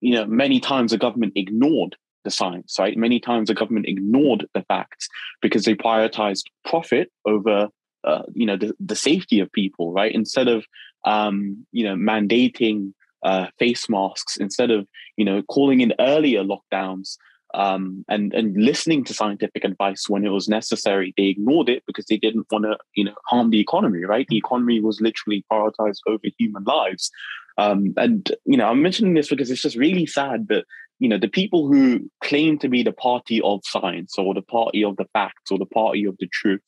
[0.00, 2.96] you know, many times the government ignored the science, right?
[2.96, 5.08] Many times the government ignored the facts
[5.40, 7.68] because they prioritized profit over,
[8.04, 10.12] uh, you know, the, the safety of people, right?
[10.12, 10.64] Instead of,
[11.04, 12.92] um, you know, mandating
[13.22, 17.16] uh, face masks, instead of, you know, calling in earlier lockdowns
[17.54, 22.04] um, and and listening to scientific advice when it was necessary, they ignored it because
[22.06, 24.26] they didn't want to, you know, harm the economy, right?
[24.28, 27.10] The economy was literally prioritized over human lives.
[27.56, 30.64] Um, and you know, I'm mentioning this because it's just really sad that
[30.98, 34.84] you know the people who claim to be the party of science or the party
[34.84, 36.60] of the facts or the party of the truth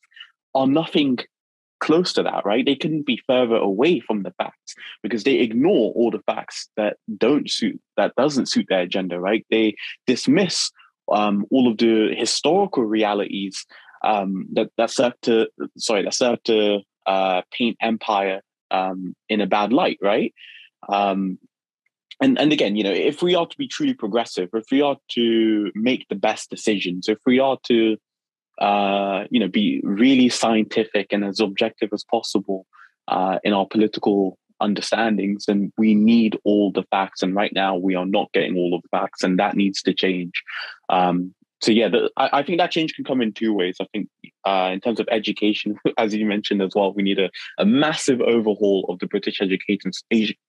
[0.55, 1.17] are nothing
[1.81, 2.63] close to that, right?
[2.63, 6.97] They couldn't be further away from the facts because they ignore all the facts that
[7.17, 9.45] don't suit that doesn't suit their agenda, right?
[9.49, 9.75] They
[10.07, 10.71] dismiss
[11.11, 13.65] um, all of the historical realities
[14.03, 19.47] um, that that serve to sorry that serve to uh, paint empire um, in a
[19.47, 20.33] bad light, right?
[20.87, 21.39] Um,
[22.21, 24.97] and and again, you know, if we are to be truly progressive, if we are
[25.09, 27.97] to make the best decisions, if we are to,
[28.59, 32.67] uh, you know, be really scientific and as objective as possible
[33.07, 37.23] uh, in our political understandings, then we need all the facts.
[37.23, 39.93] And right now, we are not getting all of the facts, and that needs to
[39.93, 40.43] change.
[40.89, 43.77] Um, so yeah, the, I, I, think that change can come in two ways.
[43.79, 44.09] I think
[44.45, 48.21] uh, in terms of education, as you mentioned as well, we need a, a massive
[48.21, 49.91] overhaul of the British education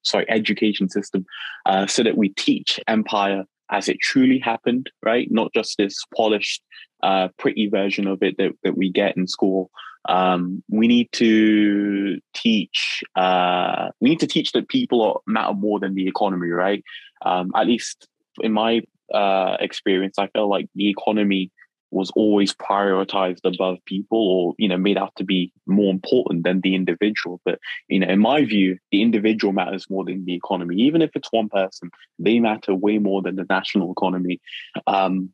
[0.03, 1.25] sorry education system,
[1.67, 5.29] uh, so that we teach empire as it truly happened, right?
[5.31, 6.63] Not just this polished,
[7.03, 9.71] uh, pretty version of it that, that we get in school.
[10.09, 13.03] Um, we need to teach.
[13.17, 16.85] Uh, we need to teach that people matter more than the economy, right?
[17.25, 18.09] Um, at least
[18.41, 18.83] in my
[19.13, 21.51] uh, experience, I feel like the economy
[21.93, 26.61] was always prioritized above people or you know made out to be more important than
[26.61, 27.41] the individual.
[27.45, 30.77] But you know in my view the individual matters more than the economy.
[30.77, 34.41] Even if it's one person they matter way more than the national economy.
[34.87, 35.31] Um,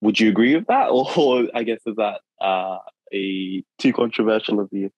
[0.00, 0.88] would you agree with that?
[0.90, 2.78] Or, or i guess is that uh,
[3.12, 4.90] a too controversial of you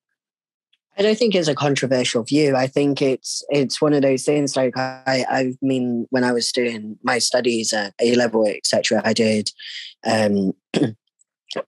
[0.97, 2.55] I don't think it's a controversial view.
[2.55, 4.55] I think it's it's one of those things.
[4.57, 9.13] Like I, I mean, when I was doing my studies at A level, etc., I
[9.13, 9.51] did
[10.07, 10.53] um,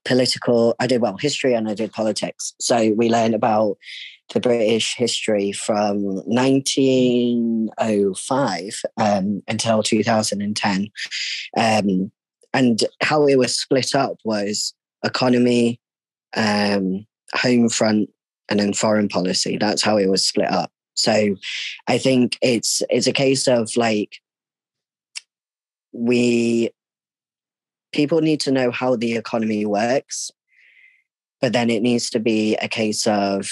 [0.05, 0.75] political.
[0.79, 2.53] I did well history and I did politics.
[2.59, 3.77] So we learned about
[4.33, 10.87] the British history from 1905 um, until 2010,
[11.57, 12.11] um,
[12.53, 14.73] and how it was split up was
[15.03, 15.81] economy,
[16.35, 18.09] um, home front
[18.49, 19.57] and then foreign policy.
[19.57, 20.71] That's how it was split up.
[20.93, 21.35] So
[21.87, 24.17] I think it's it's a case of like
[25.91, 26.71] we
[27.91, 30.31] people need to know how the economy works,
[31.41, 33.49] but then it needs to be a case of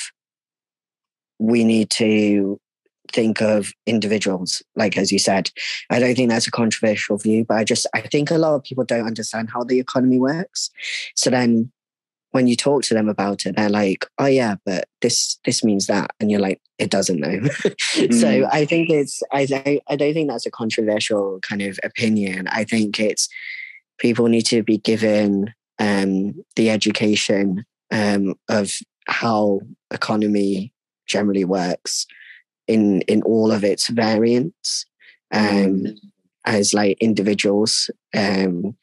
[1.40, 2.60] we need to
[3.12, 5.52] think of individuals like as you said
[5.92, 8.64] i don't think that's a controversial view but i just i think a lot of
[8.64, 10.72] people don't understand how the economy works
[11.16, 11.72] so then
[12.36, 15.88] when you talk to them about it, they're like, "Oh yeah, but this this means
[15.88, 18.14] that," and you're like, "It doesn't know." mm.
[18.14, 22.50] So I think it's I I don't think that's a controversial kind of opinion.
[22.50, 23.30] I think it's
[24.00, 28.74] people need to be given um, the education um, of
[29.08, 29.62] how
[29.92, 30.74] economy
[31.08, 32.06] generally works
[32.68, 34.86] in in all of its variants
[35.32, 35.98] um, mm.
[36.46, 38.76] as like individuals um,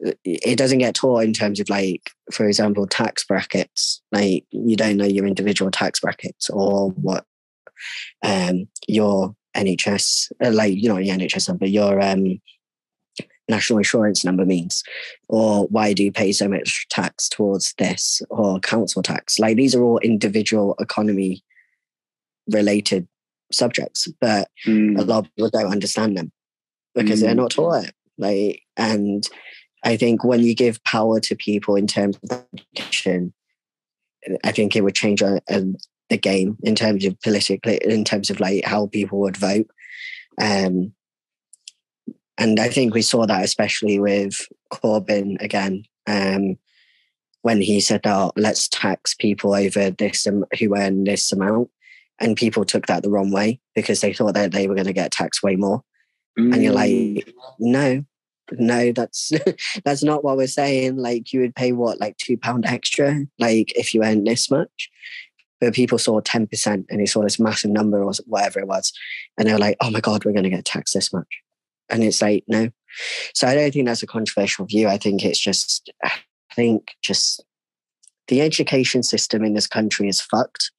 [0.00, 4.96] it doesn't get taught in terms of like for example tax brackets like you don't
[4.96, 7.24] know your individual tax brackets or what
[8.22, 12.40] um your nhs uh, like you know your nhs number your um
[13.48, 14.82] national insurance number means
[15.28, 19.74] or why do you pay so much tax towards this or council tax like these
[19.74, 21.42] are all individual economy
[22.48, 23.06] related
[23.52, 24.98] subjects but mm.
[24.98, 26.32] a lot of people don't understand them
[26.94, 27.22] because mm.
[27.22, 29.28] they're not taught it like and
[29.84, 33.32] I think when you give power to people in terms of education,
[34.44, 35.62] I think it would change a, a,
[36.08, 39.68] the game in terms of politically, in terms of like how people would vote.
[40.40, 40.92] Um,
[42.38, 46.58] and I think we saw that especially with Corbyn again, um,
[47.42, 51.70] when he said, "Oh, let's tax people over this um, who earn this amount,"
[52.18, 54.92] and people took that the wrong way because they thought that they were going to
[54.92, 55.82] get taxed way more.
[56.38, 56.52] Mm.
[56.52, 57.32] And you're like, mm.
[57.58, 58.04] no,
[58.52, 59.32] no that's
[59.84, 60.96] that's not what we're saying.
[60.96, 64.90] Like you would pay what like two pound extra like if you earn this much?
[65.58, 68.92] But people saw 10% and they saw this massive number or whatever it was
[69.38, 71.40] and they're like oh my god we're going to get taxed this much.
[71.88, 72.70] And it's like no.
[73.34, 74.88] So i don't think that's a controversial view.
[74.88, 77.42] I think it's just i think just
[78.28, 80.70] the education system in this country is fucked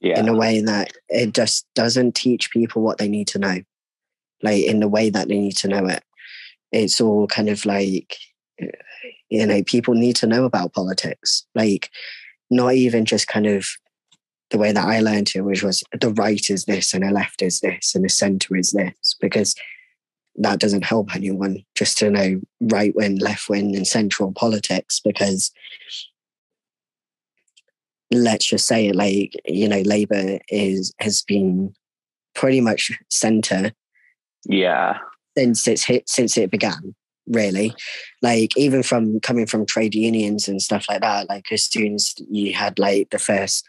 [0.00, 0.18] yeah.
[0.18, 3.58] in a way that it just doesn't teach people what they need to know
[4.42, 6.02] like in the way that they need to know it
[6.72, 8.16] it's all kind of like
[8.62, 8.66] uh,
[9.28, 11.90] you know people need to know about politics like
[12.50, 13.66] not even just kind of
[14.50, 17.40] the way that I learned it, which was the right is this and the left
[17.40, 19.54] is this and the center is this, because
[20.36, 25.52] that doesn't help anyone just to know right wing, left wing, and central politics, because
[28.10, 31.72] let's just say it like, you know, Labour is has been
[32.34, 33.72] pretty much center.
[34.44, 34.98] Yeah.
[35.40, 36.94] Since it's hit since it began
[37.26, 37.74] really.
[38.20, 42.14] Like even from coming from trade unions and stuff like that like as soon as
[42.30, 43.66] you had like the first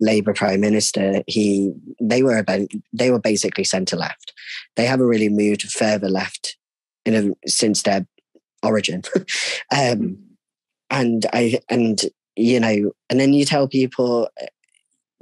[0.00, 4.34] labor prime minister he they were about they were basically center left.
[4.76, 6.58] They haven't really moved further left
[7.06, 8.06] in a, since their
[8.62, 9.02] origin.
[9.74, 10.18] Um
[10.90, 12.02] and i and
[12.36, 14.28] you know and then you tell people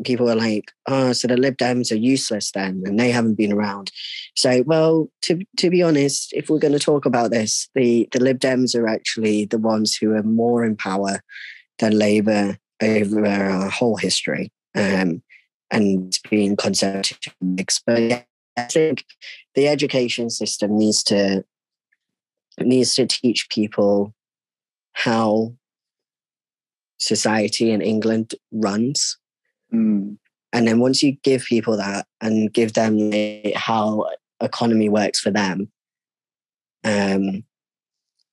[0.04, 3.52] people are like, oh, so the Lib Dems are useless then, and they haven't been
[3.52, 3.90] around.
[4.36, 8.20] So, well, to to be honest, if we're going to talk about this, the the
[8.20, 11.20] Lib Dems are actually the ones who are more in power
[11.78, 15.22] than Labour over our whole history, um,
[15.70, 17.34] and being conservative
[17.86, 18.26] But
[18.56, 19.04] I think
[19.54, 21.44] the education system needs to
[22.58, 24.14] needs to teach people
[24.94, 25.54] how
[26.98, 29.18] society in England runs
[29.72, 30.18] Mm.
[30.52, 33.10] And then once you give people that and give them
[33.54, 34.06] how
[34.40, 35.70] economy works for them,
[36.84, 37.44] um,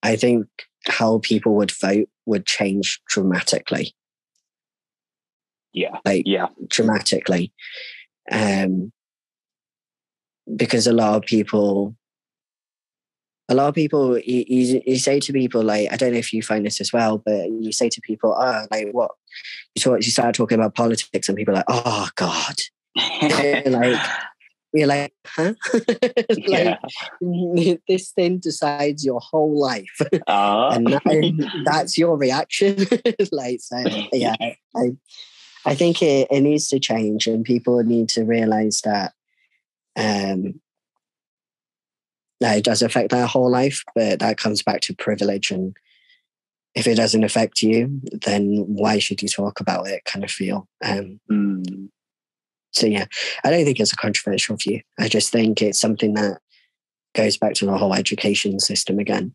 [0.04, 0.48] I think
[0.88, 3.94] how people would vote would change dramatically.
[5.74, 5.98] Yeah.
[6.06, 6.48] Like yeah.
[6.68, 7.54] dramatically.
[8.32, 8.92] Um,
[10.56, 11.96] because a lot of people
[13.50, 16.32] a lot of people you, you, you, say to people like i don't know if
[16.32, 19.12] you find this as well but you say to people oh like what?
[19.76, 22.56] You talk you start talking about politics and people are like oh god.
[23.66, 24.00] Like
[24.72, 25.54] you're like huh?
[26.48, 26.78] Like
[27.22, 27.76] yeah.
[27.88, 30.00] this thing decides your whole life.
[30.28, 30.70] Uh.
[30.74, 32.86] and that, that's your reaction.
[33.32, 33.84] Like so
[34.14, 34.36] yeah
[34.76, 34.96] i
[35.66, 39.14] i think it, it needs to change and people need to realize that
[39.98, 40.62] um
[42.40, 45.52] that it does affect their whole life, but that comes back to privilege.
[45.52, 45.76] And
[46.76, 50.06] if it doesn't affect you, then why should you talk about it?
[50.06, 50.68] Kind of feel.
[50.84, 51.90] Um, mm.
[52.72, 53.06] So yeah,
[53.44, 54.82] I don't think it's a controversial view.
[55.00, 56.40] I just think it's something that
[57.16, 59.34] goes back to the whole education system again,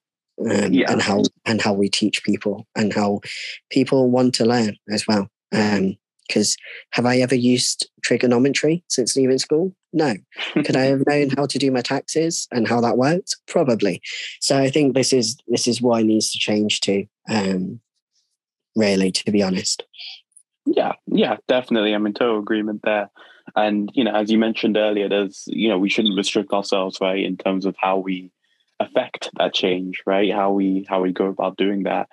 [0.49, 0.91] um, yeah.
[0.91, 3.21] and how and how we teach people and how
[3.71, 5.29] people want to learn as well.
[5.53, 5.97] Um,
[6.27, 6.57] because
[6.91, 9.75] have I ever used trigonometry since leaving school?
[9.93, 10.15] No.
[10.55, 13.37] Could I have known how to do my taxes and how that worked?
[13.47, 14.03] Probably.
[14.41, 17.07] So I think this is this is what needs to change too.
[17.29, 17.81] Um,
[18.77, 19.85] really, to be honest.
[20.67, 21.93] Yeah, yeah, definitely.
[21.93, 23.11] I'm in total agreement there.
[23.55, 27.23] And you know, as you mentioned earlier, there's you know we shouldn't restrict ourselves, right,
[27.23, 28.33] in terms of how we
[28.81, 30.33] affect that change, right?
[30.33, 32.09] How we how we go about doing that.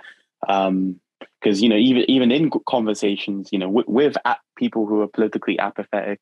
[0.48, 1.00] Um,
[1.42, 4.16] because you know even even in conversations you know with, with
[4.56, 6.20] people who are politically apathetic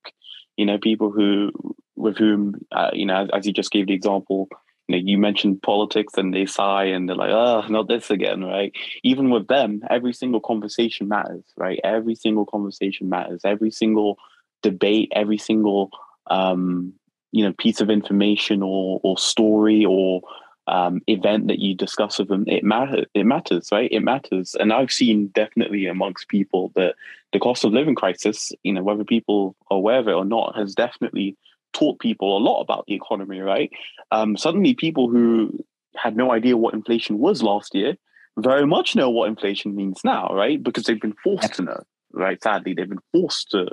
[0.58, 1.52] you know people who
[1.95, 4.47] with whom uh, you know as, as, you just gave the example
[4.88, 8.43] you know you mentioned politics and they sigh and they're like oh not this again
[8.43, 8.74] right?
[9.04, 11.80] Even with them every single conversation matters right?
[11.84, 13.41] Every single conversation matters.
[13.45, 14.18] Every single
[14.62, 15.89] debate every single
[16.30, 16.93] um
[17.32, 20.22] you know piece of information or or story or
[20.70, 23.05] um, event that you discuss with them, it matters.
[23.13, 23.91] It matters, right?
[23.91, 24.55] It matters.
[24.59, 26.95] And I've seen definitely amongst people that
[27.34, 30.55] the cost of living crisis, you know, whether people are aware of it or not,
[30.55, 31.36] has definitely
[31.74, 33.72] taught people a lot about the economy, right?
[34.11, 35.59] Um, suddenly, people who
[35.95, 37.97] had no idea what inflation was last year
[38.38, 40.61] very much know what inflation means now, right?
[40.61, 42.41] Because they've been forced to know, right?
[42.41, 43.67] Sadly, they've been forced to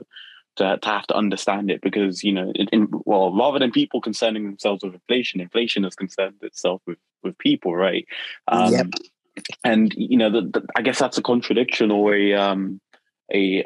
[0.56, 4.00] to, to have to understand it because you know in, in, well rather than people
[4.00, 8.06] concerning themselves with inflation inflation has concerned itself with with people right
[8.48, 8.86] um, yep.
[9.64, 12.80] and you know the, the, i guess that's a contradiction or a um
[13.32, 13.64] a,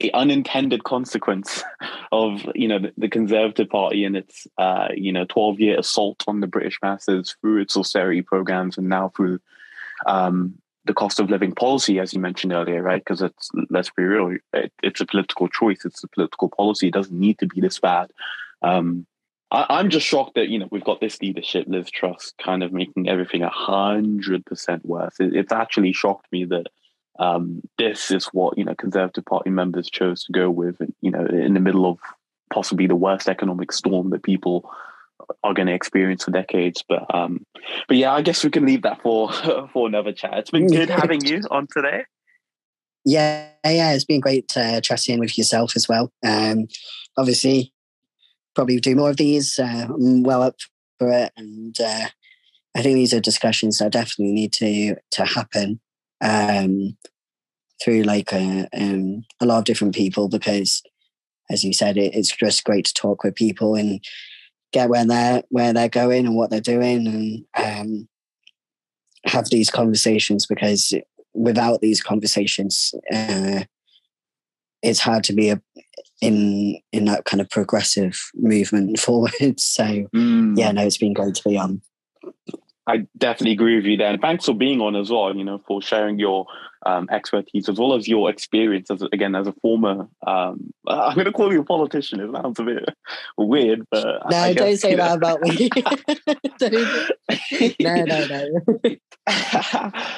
[0.00, 1.62] a unintended consequence
[2.12, 6.24] of you know the, the conservative party and its uh you know 12 year assault
[6.26, 9.38] on the british masses through its austerity programs and now through
[10.06, 10.54] um
[10.84, 13.02] the cost of living policy, as you mentioned earlier, right?
[13.02, 15.84] Because it's let's be real, it, it's a political choice.
[15.84, 16.88] It's a political policy.
[16.88, 18.10] It doesn't need to be this bad.
[18.62, 19.06] Um,
[19.50, 22.72] I, am just shocked that you know we've got this leadership, Liz Truss, kind of
[22.72, 25.16] making everything a hundred percent worse.
[25.20, 26.66] It, it's actually shocked me that
[27.18, 30.76] um, this is what you know Conservative Party members chose to go with.
[31.00, 31.98] You know, in the middle of
[32.52, 34.70] possibly the worst economic storm that people
[35.42, 36.84] are going to experience for decades.
[36.88, 37.44] But um,
[37.88, 39.32] but yeah, I guess we can leave that for
[39.72, 40.38] for another chat.
[40.38, 42.04] It's been good having you on today.
[43.04, 46.10] Yeah, yeah, it's been great uh, chatting with yourself as well.
[46.24, 46.68] Um,
[47.18, 47.72] obviously,
[48.54, 49.58] probably do more of these.
[49.58, 50.56] Uh, I'm well up
[50.98, 52.06] for it, and uh,
[52.74, 55.80] I think these are discussions that definitely need to to happen
[56.22, 56.96] um,
[57.82, 60.82] through like a, um, a lot of different people because,
[61.50, 64.02] as you said, it, it's just great to talk with people and
[64.74, 68.08] get where they're where they're going and what they're doing and um,
[69.24, 70.92] have these conversations because
[71.32, 73.62] without these conversations, uh,
[74.82, 75.62] it's hard to be a,
[76.20, 79.60] in in that kind of progressive movement forward.
[79.60, 80.58] So mm.
[80.58, 81.80] yeah, no, it's been great to be on.
[82.86, 84.12] I definitely agree with you there.
[84.12, 86.46] And thanks for being on as well, you know, for sharing your
[86.84, 91.24] um, expertise as well as your experience as again as a former um, I'm going
[91.24, 92.20] to call you a politician.
[92.20, 92.84] It sounds a bit
[93.38, 95.70] weird, but no, guess, don't say that about me.
[97.80, 99.00] no, no, no.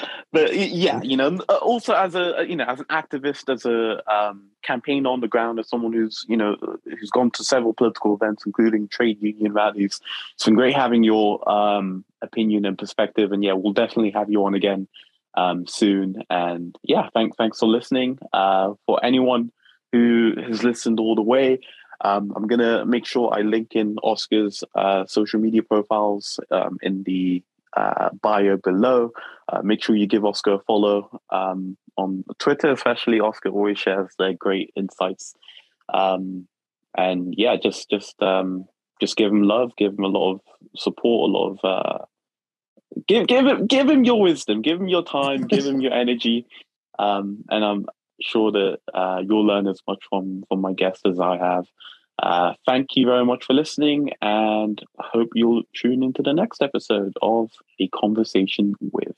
[0.36, 4.02] but yeah, you know, uh, also as a you know as an activist, as a
[4.12, 8.14] um, campaigner on the ground, as someone who's you know who's gone to several political
[8.14, 10.00] events, including trade union rallies.
[10.34, 14.44] It's been great having your um, opinion and perspective, and yeah, we'll definitely have you
[14.44, 14.88] on again
[15.34, 16.22] um, soon.
[16.28, 18.18] And yeah, thanks thanks for listening.
[18.32, 19.52] Uh, for anyone
[19.92, 21.60] who has listened all the way,
[22.02, 27.04] um, I'm gonna make sure I link in Oscar's uh, social media profiles um, in
[27.04, 27.42] the
[27.76, 29.10] uh, bio below.
[29.48, 33.20] Uh, make sure you give Oscar a follow um, on Twitter, especially.
[33.20, 35.34] Oscar always shares their great insights.
[35.92, 36.48] Um,
[36.96, 38.66] and yeah, just just um,
[39.00, 40.40] just give him love, give him a lot of
[40.76, 42.04] support, a lot of uh,
[43.06, 46.46] give give him give him your wisdom, give him your time, give him your energy,
[46.98, 47.86] um, and I'm
[48.20, 51.66] sure that uh, you'll learn as much from from my guests as I have.
[52.22, 57.12] Uh, thank you very much for listening, and hope you'll tune into the next episode
[57.20, 57.50] of
[57.80, 59.16] A Conversation with.